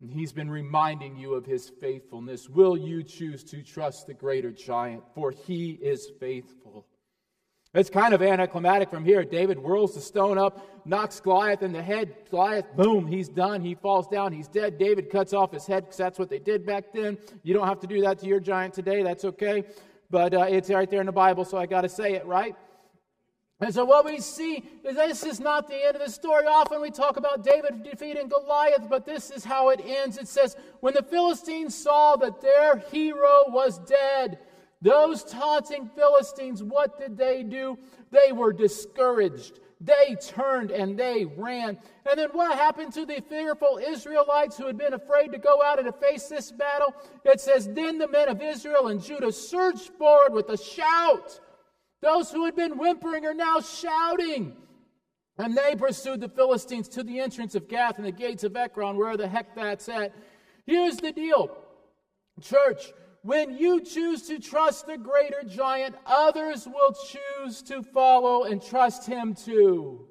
And 0.00 0.10
He's 0.10 0.32
been 0.32 0.50
reminding 0.50 1.16
you 1.16 1.34
of 1.34 1.44
His 1.44 1.68
faithfulness. 1.68 2.48
Will 2.48 2.78
you 2.78 3.02
choose 3.02 3.44
to 3.44 3.62
trust 3.62 4.06
the 4.06 4.14
greater 4.14 4.50
giant? 4.50 5.02
For 5.14 5.30
He 5.30 5.72
is 5.72 6.10
faithful. 6.18 6.86
It's 7.74 7.90
kind 7.90 8.14
of 8.14 8.22
anticlimactic 8.22 8.88
from 8.88 9.04
here. 9.04 9.24
David 9.24 9.58
whirls 9.58 9.94
the 9.94 10.00
stone 10.00 10.38
up, 10.38 10.86
knocks 10.86 11.20
Goliath 11.20 11.62
in 11.62 11.72
the 11.72 11.82
head. 11.82 12.14
Goliath, 12.30 12.64
boom, 12.76 13.06
he's 13.06 13.28
done. 13.28 13.60
He 13.60 13.74
falls 13.74 14.08
down. 14.08 14.32
He's 14.32 14.48
dead. 14.48 14.78
David 14.78 15.10
cuts 15.10 15.34
off 15.34 15.52
his 15.52 15.66
head 15.66 15.84
because 15.84 15.98
that's 15.98 16.18
what 16.18 16.30
they 16.30 16.38
did 16.38 16.64
back 16.64 16.92
then. 16.94 17.18
You 17.42 17.52
don't 17.52 17.68
have 17.68 17.80
to 17.80 17.86
do 17.86 18.00
that 18.02 18.18
to 18.20 18.26
your 18.26 18.40
giant 18.40 18.72
today. 18.72 19.02
That's 19.02 19.24
okay. 19.24 19.64
But 20.10 20.32
uh, 20.32 20.46
it's 20.48 20.70
right 20.70 20.88
there 20.90 21.00
in 21.00 21.06
the 21.06 21.12
Bible, 21.12 21.44
so 21.44 21.58
I 21.58 21.66
got 21.66 21.82
to 21.82 21.90
say 21.90 22.14
it, 22.14 22.24
right? 22.24 22.56
And 23.60 23.74
so, 23.74 23.84
what 23.84 24.04
we 24.04 24.20
see 24.20 24.64
is 24.84 24.94
this 24.94 25.24
is 25.24 25.40
not 25.40 25.68
the 25.68 25.84
end 25.84 25.96
of 25.96 26.02
the 26.02 26.10
story. 26.10 26.46
Often 26.46 26.80
we 26.80 26.90
talk 26.90 27.16
about 27.16 27.42
David 27.42 27.82
defeating 27.82 28.28
Goliath, 28.28 28.88
but 28.88 29.04
this 29.04 29.30
is 29.30 29.44
how 29.44 29.70
it 29.70 29.80
ends. 29.84 30.16
It 30.16 30.28
says, 30.28 30.56
When 30.78 30.94
the 30.94 31.02
Philistines 31.02 31.74
saw 31.74 32.14
that 32.16 32.40
their 32.40 32.78
hero 32.92 33.44
was 33.48 33.78
dead, 33.80 34.38
those 34.80 35.24
taunting 35.24 35.90
Philistines, 35.96 36.62
what 36.62 36.98
did 36.98 37.16
they 37.16 37.42
do? 37.42 37.78
They 38.10 38.32
were 38.32 38.52
discouraged. 38.52 39.60
They 39.80 40.16
turned 40.20 40.70
and 40.70 40.98
they 40.98 41.24
ran. 41.24 41.78
And 42.08 42.18
then 42.18 42.30
what 42.32 42.56
happened 42.56 42.92
to 42.94 43.06
the 43.06 43.22
fearful 43.28 43.78
Israelites 43.84 44.56
who 44.56 44.66
had 44.66 44.78
been 44.78 44.94
afraid 44.94 45.32
to 45.32 45.38
go 45.38 45.62
out 45.62 45.78
and 45.78 45.94
face 45.96 46.28
this 46.28 46.50
battle? 46.50 46.94
It 47.24 47.40
says, 47.40 47.68
Then 47.68 47.98
the 47.98 48.08
men 48.08 48.28
of 48.28 48.42
Israel 48.42 48.88
and 48.88 49.02
Judah 49.02 49.32
surged 49.32 49.90
forward 49.98 50.32
with 50.32 50.48
a 50.48 50.56
shout. 50.56 51.40
Those 52.00 52.30
who 52.30 52.44
had 52.44 52.56
been 52.56 52.78
whimpering 52.78 53.24
are 53.24 53.34
now 53.34 53.60
shouting. 53.60 54.56
And 55.38 55.56
they 55.56 55.76
pursued 55.76 56.20
the 56.20 56.28
Philistines 56.28 56.88
to 56.90 57.04
the 57.04 57.20
entrance 57.20 57.54
of 57.54 57.68
Gath 57.68 57.98
and 57.98 58.06
the 58.06 58.12
gates 58.12 58.42
of 58.42 58.56
Ekron, 58.56 58.96
where 58.96 59.16
the 59.16 59.28
heck 59.28 59.54
that's 59.54 59.88
at. 59.88 60.12
Here's 60.66 60.96
the 60.96 61.12
deal, 61.12 61.56
church 62.40 62.92
when 63.28 63.58
you 63.58 63.82
choose 63.82 64.22
to 64.22 64.38
trust 64.38 64.86
the 64.86 64.96
greater 64.96 65.42
giant, 65.46 65.94
others 66.06 66.66
will 66.66 66.94
choose 66.94 67.60
to 67.60 67.82
follow 67.82 68.44
and 68.44 68.62
trust 68.62 69.04
him 69.04 69.34
too. 69.34 70.06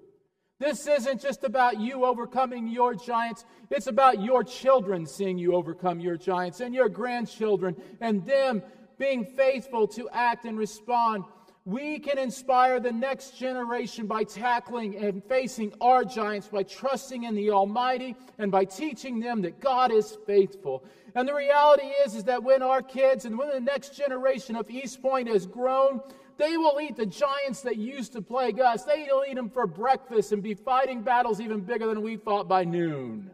This 0.59 0.85
isn't 0.85 1.19
just 1.19 1.43
about 1.43 1.79
you 1.79 2.05
overcoming 2.05 2.67
your 2.67 2.93
giants. 2.93 3.43
It's 3.71 3.87
about 3.87 4.21
your 4.21 4.43
children 4.43 5.07
seeing 5.07 5.39
you 5.39 5.55
overcome 5.55 5.99
your 5.99 6.15
giants 6.15 6.59
and 6.59 6.75
your 6.75 6.89
grandchildren 6.89 7.75
and 8.01 8.23
them 8.23 8.61
being 8.99 9.25
faithful 9.25 9.87
to 9.87 10.07
act 10.13 10.45
and 10.45 10.55
respond. 10.55 11.23
We 11.65 11.97
can 11.97 12.19
inspire 12.19 12.79
the 12.79 12.91
next 12.91 13.37
generation 13.37 14.05
by 14.05 14.25
tackling 14.25 14.95
and 14.95 15.23
facing 15.23 15.73
our 15.81 16.05
giants, 16.05 16.49
by 16.49 16.63
trusting 16.63 17.23
in 17.23 17.35
the 17.35 17.49
Almighty, 17.49 18.15
and 18.37 18.51
by 18.51 18.63
teaching 18.63 19.19
them 19.19 19.41
that 19.41 19.59
God 19.59 19.91
is 19.91 20.17
faithful. 20.25 20.85
And 21.17 21.27
the 21.27 21.33
reality 21.33 21.87
is, 22.05 22.13
is 22.13 22.25
that 22.25 22.43
when 22.43 22.61
our 22.61 22.83
kids 22.83 23.25
and 23.25 23.39
when 23.39 23.49
the 23.49 23.59
next 23.59 23.97
generation 23.97 24.55
of 24.55 24.69
East 24.69 25.01
Point 25.01 25.27
has 25.27 25.47
grown, 25.47 25.99
they 26.37 26.57
will 26.57 26.79
eat 26.79 26.95
the 26.95 27.07
giants 27.07 27.61
that 27.61 27.77
used 27.77 28.13
to 28.13 28.21
plague 28.21 28.59
us. 28.59 28.83
They'll 28.83 29.23
eat 29.27 29.33
them 29.33 29.49
for 29.49 29.65
breakfast 29.65 30.31
and 30.31 30.43
be 30.43 30.53
fighting 30.53 31.01
battles 31.01 31.41
even 31.41 31.61
bigger 31.61 31.87
than 31.87 32.03
we 32.03 32.17
fought 32.17 32.47
by 32.47 32.65
noon. 32.65 33.31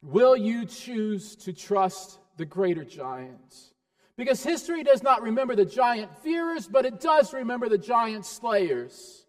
Will 0.00 0.38
you 0.38 0.64
choose 0.64 1.36
to 1.36 1.52
trust 1.52 2.18
the 2.38 2.46
greater 2.46 2.82
giants? 2.82 3.74
Because 4.16 4.42
history 4.42 4.82
does 4.82 5.02
not 5.02 5.20
remember 5.20 5.54
the 5.54 5.66
giant 5.66 6.16
fearers, 6.22 6.66
but 6.66 6.86
it 6.86 6.98
does 6.98 7.34
remember 7.34 7.68
the 7.68 7.76
giant 7.76 8.24
slayers. 8.24 9.26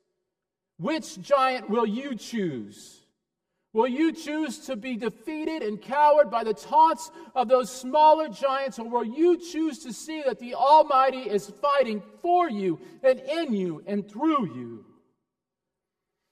Which 0.77 1.19
giant 1.19 1.69
will 1.69 1.86
you 1.86 2.15
choose? 2.15 3.03
Will 3.73 3.88
you 3.88 4.12
choose 4.12 4.59
to 4.67 4.75
be 4.75 4.95
defeated 4.95 5.63
and 5.63 5.81
cowered 5.81 6.29
by 6.29 6.43
the 6.43 6.53
taunts 6.53 7.09
of 7.33 7.47
those 7.47 7.71
smaller 7.71 8.29
giants, 8.29 8.77
or 8.77 8.88
will 8.88 9.03
you 9.03 9.36
choose 9.38 9.79
to 9.79 9.91
see 9.91 10.21
that 10.21 10.39
the 10.39 10.53
Almighty 10.53 11.21
is 11.21 11.51
fighting 11.59 12.03
for 12.21 12.47
you 12.47 12.79
and 13.01 13.19
in 13.19 13.51
you 13.51 13.83
and 13.88 14.07
through 14.07 14.53
you? 14.53 14.86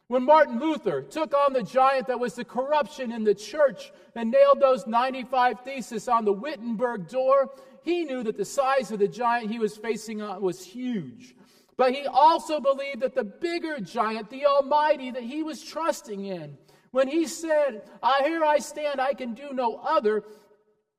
When 0.08 0.24
Martin 0.24 0.60
Luther 0.60 1.02
took 1.02 1.34
on 1.34 1.54
the 1.54 1.64
giant 1.64 2.08
that 2.08 2.20
was 2.20 2.36
the 2.36 2.46
corruption 2.46 3.12
in 3.12 3.24
the 3.24 3.34
church 3.34 3.92
and 4.14 4.30
nailed 4.30 4.60
those 4.60 4.86
95 4.86 5.62
theses 5.62 6.08
on 6.08 6.26
the 6.26 6.34
Wittenberg 6.34 7.08
door, 7.08 7.50
he 7.82 8.04
knew 8.04 8.22
that 8.22 8.38
the 8.38 8.46
size 8.46 8.92
of 8.92 9.00
the 9.00 9.08
giant 9.08 9.50
he 9.50 9.58
was 9.58 9.78
facing 9.78 10.20
was 10.42 10.64
huge. 10.64 11.34
But 11.76 11.94
he 11.94 12.06
also 12.06 12.60
believed 12.60 13.00
that 13.00 13.16
the 13.16 13.24
bigger 13.24 13.80
giant, 13.80 14.30
the 14.30 14.46
Almighty 14.46 15.10
that 15.10 15.24
he 15.24 15.42
was 15.42 15.64
trusting 15.64 16.26
in, 16.26 16.58
when 16.92 17.08
he 17.08 17.28
said, 17.28 17.84
I, 18.04 18.22
Here 18.26 18.44
I 18.44 18.60
stand, 18.60 19.02
I 19.02 19.14
can 19.14 19.34
do 19.34 19.52
no 19.54 19.76
other, 19.76 20.24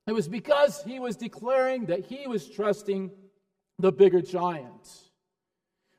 it 0.07 0.13
was 0.13 0.29
because 0.29 0.83
he 0.85 0.99
was 0.99 1.17
declaring 1.17 1.87
that 1.87 2.07
he 2.07 2.27
was 2.27 2.49
trusting 2.49 3.11
the 3.79 3.93
bigger 3.93 4.21
giant. 4.21 4.89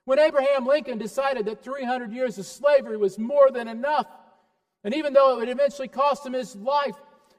When 0.05 0.19
Abraham 0.19 0.65
Lincoln 0.65 0.97
decided 0.97 1.45
that 1.45 1.63
300 1.63 2.11
years 2.11 2.37
of 2.37 2.45
slavery 2.45 2.97
was 2.97 3.17
more 3.17 3.49
than 3.51 3.67
enough, 3.67 4.07
and 4.83 4.93
even 4.93 5.13
though 5.13 5.33
it 5.33 5.37
would 5.37 5.49
eventually 5.49 5.87
cost 5.87 6.25
him 6.25 6.33
his 6.33 6.55
life, 6.55 6.95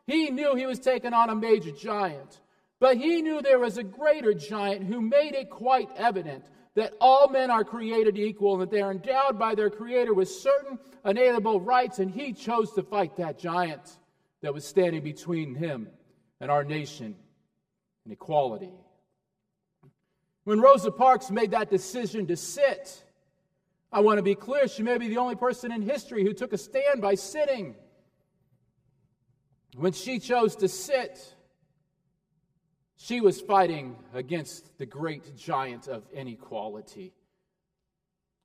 he 0.06 0.30
knew 0.30 0.54
he 0.54 0.66
was 0.66 0.78
taking 0.78 1.12
on 1.12 1.28
a 1.28 1.34
major 1.34 1.70
giant. 1.70 2.40
But 2.80 2.96
he 2.96 3.20
knew 3.20 3.42
there 3.42 3.58
was 3.58 3.76
a 3.76 3.82
greater 3.82 4.32
giant 4.32 4.84
who 4.84 5.00
made 5.00 5.34
it 5.34 5.50
quite 5.50 5.90
evident 5.96 6.44
that 6.74 6.94
all 7.00 7.28
men 7.28 7.50
are 7.50 7.64
created 7.64 8.18
equal 8.18 8.54
and 8.54 8.62
that 8.62 8.70
they 8.70 8.82
are 8.82 8.90
endowed 8.90 9.38
by 9.38 9.54
their 9.54 9.70
Creator 9.70 10.12
with 10.12 10.28
certain 10.28 10.78
inalienable 11.04 11.60
rights, 11.60 11.98
and 11.98 12.10
he 12.10 12.32
chose 12.32 12.72
to 12.72 12.82
fight 12.82 13.16
that 13.16 13.38
giant 13.38 13.98
that 14.40 14.52
was 14.52 14.64
standing 14.64 15.02
between 15.02 15.54
him 15.54 15.88
and 16.40 16.50
our 16.50 16.64
nation 16.64 17.14
and 18.04 18.12
equality. 18.12 18.72
When 20.44 20.60
Rosa 20.60 20.90
Parks 20.90 21.30
made 21.30 21.52
that 21.52 21.70
decision 21.70 22.26
to 22.26 22.37
sit, 22.37 23.02
I 23.90 24.00
want 24.00 24.18
to 24.18 24.22
be 24.22 24.34
clear, 24.34 24.68
she 24.68 24.82
may 24.82 24.98
be 24.98 25.08
the 25.08 25.18
only 25.18 25.37
person 25.37 25.72
in 25.72 25.80
history 25.80 26.24
who 26.24 26.34
took 26.34 26.52
a 26.52 26.58
stand 26.58 27.00
by 27.00 27.14
sitting. 27.14 27.76
When 29.76 29.92
she 29.92 30.18
chose 30.18 30.56
to 30.56 30.68
sit, 30.68 31.34
she 32.96 33.20
was 33.20 33.40
fighting 33.40 33.96
against 34.12 34.76
the 34.78 34.87
great 34.87 35.37
giant 35.37 35.88
of 35.88 36.04
inequality. 36.12 37.12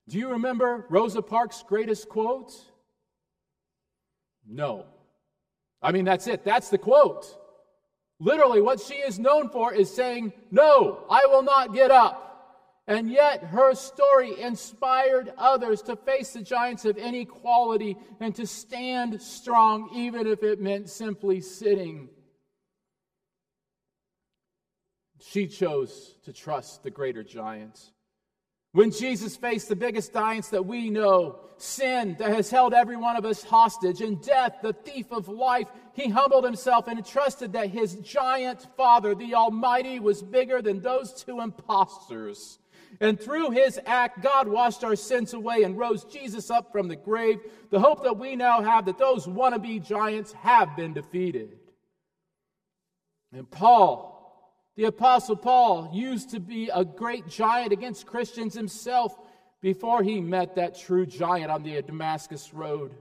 Do 0.07 0.17
you 0.17 0.31
remember 0.31 0.85
Rosa 0.89 1.21
Parks' 1.21 1.63
greatest 1.67 2.09
quote? 2.09 2.53
No. 4.47 4.85
I 5.81 5.91
mean, 5.91 6.05
that's 6.05 6.27
it. 6.27 6.43
That's 6.43 6.69
the 6.69 6.77
quote. 6.77 7.37
Literally, 8.19 8.61
what 8.61 8.81
she 8.81 8.95
is 8.95 9.19
known 9.19 9.49
for 9.49 9.73
is 9.73 9.93
saying, 9.93 10.33
No, 10.51 11.05
I 11.09 11.25
will 11.27 11.43
not 11.43 11.73
get 11.73 11.91
up. 11.91 12.25
And 12.87 13.09
yet, 13.11 13.43
her 13.43 13.75
story 13.75 14.41
inspired 14.41 15.31
others 15.37 15.83
to 15.83 15.95
face 15.95 16.33
the 16.33 16.41
giants 16.41 16.85
of 16.85 16.97
inequality 16.97 17.95
and 18.19 18.33
to 18.33 18.47
stand 18.47 19.21
strong, 19.21 19.91
even 19.93 20.25
if 20.25 20.41
it 20.41 20.59
meant 20.59 20.89
simply 20.89 21.39
sitting. 21.39 22.09
She 25.19 25.47
chose 25.47 26.15
to 26.25 26.33
trust 26.33 26.83
the 26.83 26.91
greater 26.91 27.23
giants. 27.23 27.91
When 28.71 28.91
Jesus 28.91 29.35
faced 29.35 29.67
the 29.67 29.75
biggest 29.75 30.13
giants 30.13 30.49
that 30.49 30.65
we 30.65 30.89
know, 30.89 31.39
sin 31.57 32.15
that 32.19 32.31
has 32.31 32.51
held 32.51 32.73
every 32.73 32.95
one 32.95 33.15
of 33.15 33.25
us 33.25 33.43
hostage, 33.43 34.01
and 34.01 34.21
death, 34.21 34.57
the 34.61 34.73
thief 34.73 35.11
of 35.11 35.27
life, 35.27 35.67
he 35.93 36.09
humbled 36.09 36.45
himself 36.45 36.87
and 36.87 37.03
trusted 37.05 37.53
that 37.53 37.69
his 37.69 37.95
giant 37.95 38.67
father, 38.77 39.15
the 39.15 39.33
Almighty, 39.33 39.99
was 39.99 40.21
bigger 40.21 40.61
than 40.61 40.81
those 40.81 41.13
two 41.13 41.41
impostors. 41.41 42.59
And 43.01 43.19
through 43.19 43.51
his 43.51 43.79
act, 43.85 44.21
God 44.21 44.47
washed 44.47 44.83
our 44.83 44.95
sins 44.95 45.33
away 45.33 45.63
and 45.63 45.77
rose 45.77 46.03
Jesus 46.05 46.49
up 46.49 46.71
from 46.71 46.87
the 46.87 46.95
grave. 46.95 47.39
The 47.69 47.79
hope 47.79 48.03
that 48.03 48.17
we 48.17 48.35
now 48.35 48.61
have 48.61 48.85
that 48.85 48.97
those 48.97 49.25
wannabe 49.25 49.85
giants 49.85 50.33
have 50.33 50.75
been 50.75 50.93
defeated. 50.93 51.57
And 53.31 53.49
Paul, 53.49 54.18
the 54.79 54.85
Apostle 54.85 55.35
Paul 55.35 55.89
used 55.91 56.29
to 56.29 56.39
be 56.39 56.69
a 56.73 56.85
great 56.85 57.27
giant 57.27 57.73
against 57.73 58.05
Christians 58.05 58.53
himself 58.53 59.13
before 59.59 60.01
he 60.01 60.21
met 60.21 60.55
that 60.55 60.79
true 60.79 61.05
giant 61.05 61.51
on 61.51 61.63
the 61.63 61.81
Damascus 61.81 62.53
Road. 62.53 62.95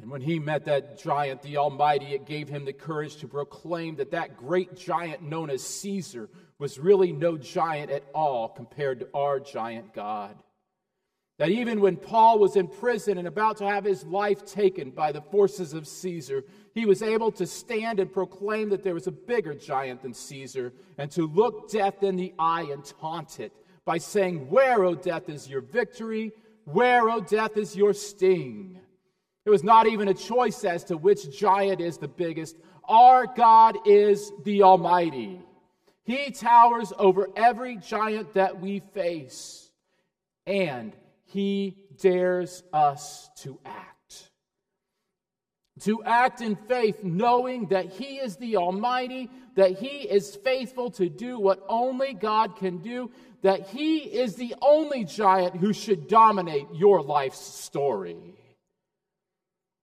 And 0.00 0.08
when 0.08 0.20
he 0.20 0.38
met 0.38 0.66
that 0.66 1.02
giant, 1.02 1.42
the 1.42 1.56
Almighty, 1.56 2.14
it 2.14 2.26
gave 2.26 2.48
him 2.48 2.64
the 2.64 2.72
courage 2.72 3.16
to 3.16 3.26
proclaim 3.26 3.96
that 3.96 4.12
that 4.12 4.36
great 4.36 4.76
giant 4.76 5.20
known 5.22 5.50
as 5.50 5.64
Caesar 5.64 6.30
was 6.60 6.78
really 6.78 7.10
no 7.10 7.36
giant 7.36 7.90
at 7.90 8.04
all 8.14 8.50
compared 8.50 9.00
to 9.00 9.08
our 9.12 9.40
giant 9.40 9.92
God. 9.92 10.36
That 11.38 11.50
even 11.50 11.80
when 11.80 11.96
Paul 11.96 12.38
was 12.38 12.56
in 12.56 12.68
prison 12.68 13.18
and 13.18 13.26
about 13.26 13.56
to 13.58 13.66
have 13.66 13.84
his 13.84 14.04
life 14.04 14.44
taken 14.44 14.90
by 14.90 15.12
the 15.12 15.22
forces 15.22 15.72
of 15.72 15.88
Caesar, 15.88 16.44
he 16.74 16.86
was 16.86 17.02
able 17.02 17.32
to 17.32 17.46
stand 17.46 18.00
and 18.00 18.12
proclaim 18.12 18.68
that 18.68 18.82
there 18.82 18.94
was 18.94 19.06
a 19.06 19.12
bigger 19.12 19.54
giant 19.54 20.02
than 20.02 20.14
Caesar 20.14 20.72
and 20.98 21.10
to 21.12 21.26
look 21.26 21.70
death 21.70 22.02
in 22.02 22.16
the 22.16 22.34
eye 22.38 22.68
and 22.70 22.84
taunt 22.84 23.40
it 23.40 23.52
by 23.84 23.98
saying, 23.98 24.48
Where, 24.48 24.84
O 24.84 24.94
death, 24.94 25.28
is 25.28 25.48
your 25.48 25.62
victory? 25.62 26.32
Where, 26.64 27.08
O 27.08 27.20
death, 27.20 27.56
is 27.56 27.74
your 27.74 27.94
sting? 27.94 28.78
It 29.44 29.50
was 29.50 29.64
not 29.64 29.86
even 29.86 30.08
a 30.08 30.14
choice 30.14 30.64
as 30.64 30.84
to 30.84 30.96
which 30.96 31.36
giant 31.36 31.80
is 31.80 31.98
the 31.98 32.08
biggest. 32.08 32.56
Our 32.88 33.26
God 33.26 33.78
is 33.86 34.32
the 34.44 34.62
Almighty. 34.62 35.40
He 36.04 36.30
towers 36.30 36.92
over 36.98 37.28
every 37.36 37.76
giant 37.76 38.34
that 38.34 38.60
we 38.60 38.80
face. 38.92 39.70
And 40.46 40.92
he 41.32 41.78
dares 41.98 42.62
us 42.74 43.30
to 43.38 43.58
act. 43.64 44.30
To 45.80 46.04
act 46.04 46.42
in 46.42 46.56
faith, 46.56 47.02
knowing 47.02 47.68
that 47.68 47.86
He 47.86 48.16
is 48.16 48.36
the 48.36 48.58
Almighty, 48.58 49.30
that 49.56 49.78
He 49.78 50.02
is 50.02 50.36
faithful 50.36 50.90
to 50.92 51.08
do 51.08 51.38
what 51.38 51.64
only 51.68 52.12
God 52.12 52.56
can 52.56 52.78
do, 52.82 53.10
that 53.40 53.68
He 53.68 53.98
is 54.00 54.34
the 54.34 54.54
only 54.60 55.04
giant 55.04 55.56
who 55.56 55.72
should 55.72 56.06
dominate 56.06 56.66
your 56.74 57.00
life's 57.00 57.40
story. 57.40 58.36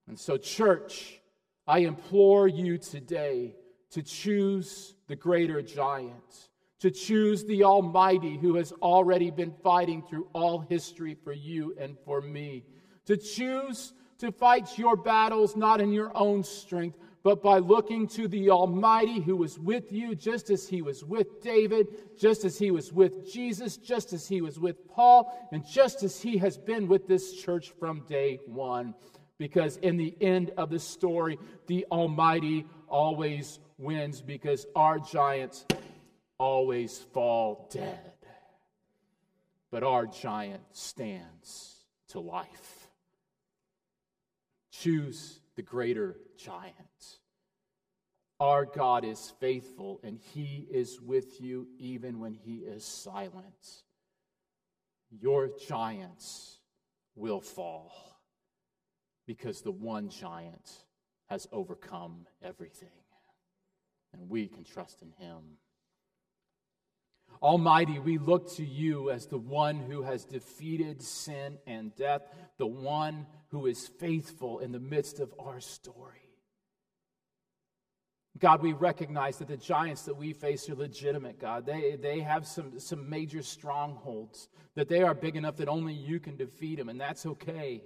And 0.08 0.20
so, 0.20 0.38
church, 0.38 1.20
I 1.66 1.80
implore 1.80 2.48
you 2.48 2.78
today 2.78 3.56
to 3.92 4.04
choose 4.04 4.94
the 5.08 5.16
greater 5.16 5.64
giant 5.64 6.49
to 6.80 6.90
choose 6.92 7.44
the 7.46 7.64
Almighty 7.64 8.38
who 8.38 8.56
has 8.56 8.72
already 8.82 9.32
been 9.32 9.54
fighting 9.64 10.02
through 10.02 10.28
all 10.34 10.60
history 10.60 11.16
for 11.24 11.34
you 11.34 11.76
and 11.80 11.98
for 12.06 12.22
me, 12.22 12.64
to 13.06 13.18
choose 13.18 13.94
to 14.20 14.32
fight 14.32 14.78
your 14.78 14.96
battles 14.96 15.56
not 15.56 15.82
in 15.82 15.92
your 15.92 16.12
own 16.16 16.44
strength, 16.44 16.98
but 17.24 17.42
by 17.42 17.58
looking 17.58 18.08
to 18.08 18.28
the 18.28 18.50
Almighty 18.50 19.20
who 19.20 19.36
was 19.36 19.60
with 19.60 19.92
you, 19.92 20.16
just 20.16 20.50
as 20.50 20.68
he 20.68 20.82
was 20.82 21.04
with 21.04 21.42
David, 21.42 21.88
just 22.18 22.46
as 22.46 22.58
he 22.58 22.72
was 22.72 22.94
with 22.94 23.32
Jesus, 23.32 23.78
just 23.78 24.14
as 24.14 24.28
he 24.28 24.42
was 24.42 24.60
with 24.60 24.88
Paul, 24.88 25.50
and 25.52 25.66
just 25.66 26.04
as 26.04 26.22
he 26.22 26.38
has 26.38 26.58
been 26.58 26.88
with 26.88 27.08
this 27.08 27.34
church 27.34 27.74
from 27.80 28.06
day 28.08 28.40
one. 28.46 28.94
Because 29.38 29.78
in 29.78 29.96
the 29.96 30.16
end 30.22 30.52
of 30.58 30.70
the 30.70 30.80
story, 30.80 31.38
the 31.68 31.86
Almighty 31.92 32.66
always 32.90 33.60
wins 33.78 34.22
because 34.22 34.66
our 34.76 35.00
giants 35.00 35.66
always 36.40 36.98
fall 36.98 37.70
dead. 37.72 38.14
But 39.72 39.84
our 39.84 40.08
giant 40.08 40.64
stands 40.72 41.86
to 42.10 42.20
life. 42.20 42.88
Choose 44.72 45.42
the 45.56 45.62
greater 45.62 46.16
giant. 46.38 46.74
Our 48.40 48.66
God 48.66 49.04
is 49.04 49.34
faithful, 49.40 50.00
and 50.02 50.18
He 50.34 50.66
is 50.72 51.02
with 51.02 51.42
you 51.42 51.68
even 51.78 52.20
when 52.20 52.34
He 52.34 52.60
is 52.60 52.86
silent. 52.86 53.84
Your 55.12 55.50
giants 55.68 56.60
will 57.16 57.42
fall 57.42 57.92
because 59.28 59.62
the 59.62 59.72
one 59.72 60.10
giant 60.10 60.72
has 61.28 61.48
overcome 61.52 62.26
everything, 62.42 62.90
and 64.14 64.30
we 64.30 64.48
can 64.48 64.64
trust 64.64 65.02
in 65.02 65.12
Him. 65.24 65.58
Almighty, 67.42 68.00
we 68.00 68.18
look 68.18 68.52
to 68.56 68.66
you 68.66 69.12
as 69.12 69.26
the 69.26 69.38
one 69.38 69.78
who 69.78 70.04
has 70.04 70.26
defeated 70.26 71.02
sin 71.02 71.58
and 71.66 71.96
death, 71.96 72.24
the 72.58 72.68
one 72.68 73.26
who 73.50 73.66
is 73.66 73.88
faithful 73.88 74.60
in 74.60 74.72
the 74.72 74.80
midst 74.80 75.20
of 75.20 75.34
our 75.40 75.62
story. 75.62 76.20
God, 78.38 78.62
we 78.62 78.74
recognize 78.74 79.38
that 79.38 79.48
the 79.48 79.58
giants 79.58 80.04
that 80.04 80.16
we 80.16 80.34
face 80.34 80.70
are 80.70 80.76
legitimate, 80.76 81.40
God. 81.40 81.66
They, 81.66 81.96
they 81.96 82.20
have 82.20 82.46
some, 82.46 82.80
some 82.80 83.10
major 83.10 83.42
strongholds, 83.42 84.48
that 84.76 84.88
they 84.88 85.02
are 85.02 85.14
big 85.14 85.36
enough 85.36 85.58
that 85.58 85.68
only 85.68 85.94
you 85.94 86.20
can 86.20 86.38
defeat 86.38 86.78
them, 86.78 86.90
and 86.90 87.00
that's 87.00 87.26
okay. 87.26 87.84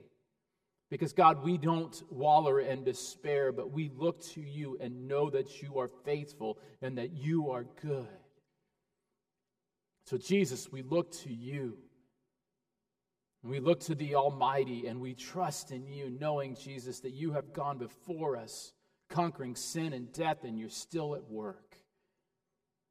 Because, 0.90 1.14
God, 1.14 1.44
we 1.44 1.58
don't 1.58 2.04
waller 2.12 2.60
in 2.60 2.84
despair, 2.84 3.52
but 3.52 3.72
we 3.72 3.90
look 3.98 4.22
to 4.34 4.42
you 4.42 4.78
and 4.80 5.08
know 5.08 5.30
that 5.32 5.62
you 5.62 5.80
are 5.80 5.90
faithful 6.06 6.60
and 6.82 6.98
that 6.98 7.14
you 7.14 7.50
are 7.50 7.66
good. 7.82 8.08
So, 10.06 10.18
Jesus, 10.18 10.72
we 10.72 10.82
look 10.82 11.12
to 11.24 11.34
you. 11.34 11.78
We 13.42 13.60
look 13.60 13.82
to 13.82 13.96
the 13.96 14.16
Almighty 14.16 14.88
and 14.88 15.02
we 15.02 15.14
trust 15.14 15.72
in 15.72 15.86
you, 15.88 16.10
knowing, 16.10 16.56
Jesus, 16.56 17.02
that 17.02 17.12
you 17.12 17.34
have 17.34 17.54
gone 17.54 17.78
before 17.78 18.38
us, 18.38 18.74
conquering 19.10 19.56
sin 19.56 19.94
and 19.94 20.12
death, 20.14 20.44
and 20.44 20.58
you're 20.58 20.70
still 20.70 21.16
at 21.16 21.30
work. 21.30 21.78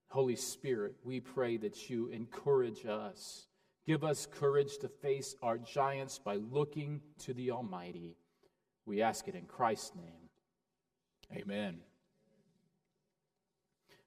Holy 0.09 0.37
Spirit, 0.37 0.95
we 1.05 1.21
pray 1.21 1.57
that 1.57 1.89
you 1.89 2.09
encourage 2.09 2.85
us. 2.85 3.47
Give 3.87 4.05
us 4.05 4.27
courage 4.27 4.77
to 4.79 4.89
face 4.89 5.35
our 5.43 5.57
giants 5.57 6.19
by 6.19 6.37
looking 6.37 7.01
to 7.21 7.33
the 7.33 7.51
Almighty. 7.51 8.17
We 8.85 9.01
ask 9.01 9.27
it 9.27 9.35
in 9.35 9.47
Christ's 9.47 9.95
name. 9.97 10.29
Amen. 11.35 11.81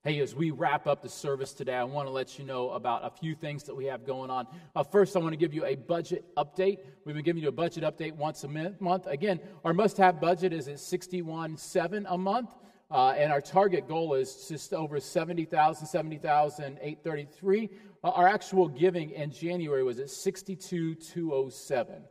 Hey, 0.06 0.20
as 0.20 0.36
we 0.36 0.52
wrap 0.52 0.86
up 0.86 1.02
the 1.02 1.10
service 1.10 1.52
today, 1.52 1.74
I 1.74 1.84
want 1.84 2.08
to 2.08 2.12
let 2.12 2.38
you 2.38 2.46
know 2.46 2.70
about 2.70 3.04
a 3.04 3.10
few 3.10 3.34
things 3.34 3.64
that 3.64 3.76
we 3.76 3.86
have 3.86 4.06
going 4.06 4.30
on. 4.30 4.46
Uh, 4.76 4.84
first, 4.84 5.16
I 5.16 5.20
want 5.20 5.34
to 5.34 5.38
give 5.38 5.52
you 5.52 5.66
a 5.66 5.74
budget 5.74 6.24
update. 6.38 6.78
We've 7.06 7.16
been 7.16 7.26
giving 7.26 7.42
you 7.42 7.50
a 7.50 7.52
budget 7.52 7.84
update 7.84 8.12
once 8.12 8.44
a 8.44 8.48
month. 8.48 9.08
Again, 9.08 9.40
our 9.64 9.74
must 9.74 9.98
have 9.98 10.22
budget 10.22 10.54
is 10.54 10.68
at 10.68 10.76
61.7 10.76 12.06
a 12.08 12.18
month. 12.20 12.52
Uh, 12.92 13.16
and 13.18 13.34
our 13.34 13.42
target 13.42 13.88
goal 13.88 14.14
is 14.14 14.48
just 14.48 14.76
over 14.76 15.00
70,000, 15.00 15.88
70,833. 15.88 17.70
Uh, 18.04 18.10
our 18.10 18.28
actual 18.28 18.68
giving 18.68 19.10
in 19.10 19.32
January 19.32 19.82
was 19.82 19.98
at 19.98 20.12
62,207. 20.12 22.04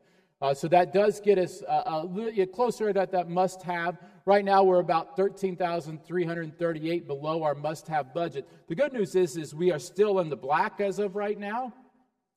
Uh, 0.45 0.53
so 0.53 0.69
that 0.69 0.93
does 0.93 1.21
get 1.21 1.39
us 1.39 1.63
uh, 1.63 2.05
a 2.05 2.47
closer 2.47 2.93
to 2.93 3.09
that 3.11 3.31
must 3.31 3.63
have. 3.63 3.97
Right 4.27 4.45
now, 4.45 4.63
we're 4.63 4.81
about 4.81 5.17
13,338 5.17 7.07
below 7.07 7.43
our 7.43 7.55
must 7.55 7.89
have 7.89 8.13
budget. 8.13 8.47
The 8.69 8.75
good 8.75 8.93
news 8.93 9.15
is, 9.15 9.39
is 9.39 9.55
we 9.55 9.73
are 9.73 9.79
still 9.79 10.19
in 10.19 10.29
the 10.29 10.37
black 10.37 10.83
as 10.83 10.99
of 10.99 11.17
right 11.17 11.39
now. 11.39 11.73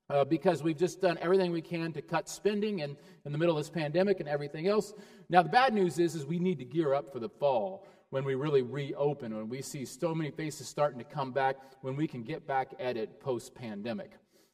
Uh, 0.10 0.24
because 0.24 0.64
we've 0.64 0.78
just 0.78 1.02
done 1.02 1.18
everything 1.20 1.52
we 1.52 1.62
can 1.62 1.92
to 1.92 2.02
cut 2.02 2.30
spending 2.30 2.82
and 2.82 2.96
in 3.26 3.34
the 3.34 3.38
middle 3.38 3.58
of 3.58 3.62
this 3.62 3.70
pandemic 3.70 4.22
and 4.22 4.30
everything 4.30 4.66
else. 4.70 4.94
Now 5.28 5.44
the 5.44 5.50
bad 5.50 5.74
news 5.74 6.00
is, 6.00 6.16
is 6.16 6.26
we 6.26 6.40
need 6.40 6.60
to 6.60 6.66
gear 6.66 6.94
up 6.94 7.12
for 7.12 7.20
the 7.20 7.28
fall 7.28 7.86
when 8.12 8.24
we 8.24 8.36
really 8.36 8.62
reopen, 8.62 9.36
when 9.36 9.50
we 9.50 9.62
see 9.62 9.84
so 9.84 10.16
many 10.16 10.32
faces 10.32 10.66
starting 10.66 10.98
to 10.98 11.04
come 11.04 11.34
back, 11.34 11.58
when 11.82 11.98
we 11.98 12.08
can 12.08 12.24
get 12.24 12.48
back 12.48 12.70
at 12.80 12.96
it 12.96 13.20
post 13.20 13.54
pandemic. 13.54 14.12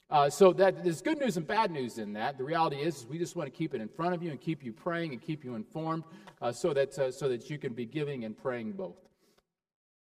Uh, 0.10 0.30
so 0.30 0.54
that 0.54 0.84
there's 0.84 1.02
good 1.02 1.18
news 1.18 1.38
and 1.38 1.48
bad 1.48 1.72
news 1.72 1.98
in 1.98 2.14
that. 2.14 2.38
The 2.38 2.44
reality 2.44 2.78
is, 2.78 2.98
is, 2.98 3.08
we 3.08 3.18
just 3.18 3.36
want 3.36 3.52
to 3.52 3.58
keep 3.58 3.74
it 3.74 3.82
in 3.82 3.88
front 3.88 4.14
of 4.14 4.22
you 4.22 4.32
and 4.32 4.40
keep 4.40 4.64
you 4.64 4.72
praying 4.72 5.12
and 5.12 5.22
keep 5.22 5.44
you 5.44 5.56
informed, 5.56 6.04
uh, 6.42 6.52
so 6.52 6.74
that 6.74 6.98
uh, 7.00 7.12
so 7.12 7.28
that 7.30 7.50
you 7.50 7.58
can 7.58 7.74
be 7.74 7.86
giving 7.86 8.26
and 8.26 8.38
praying 8.38 8.74
both. 8.74 8.98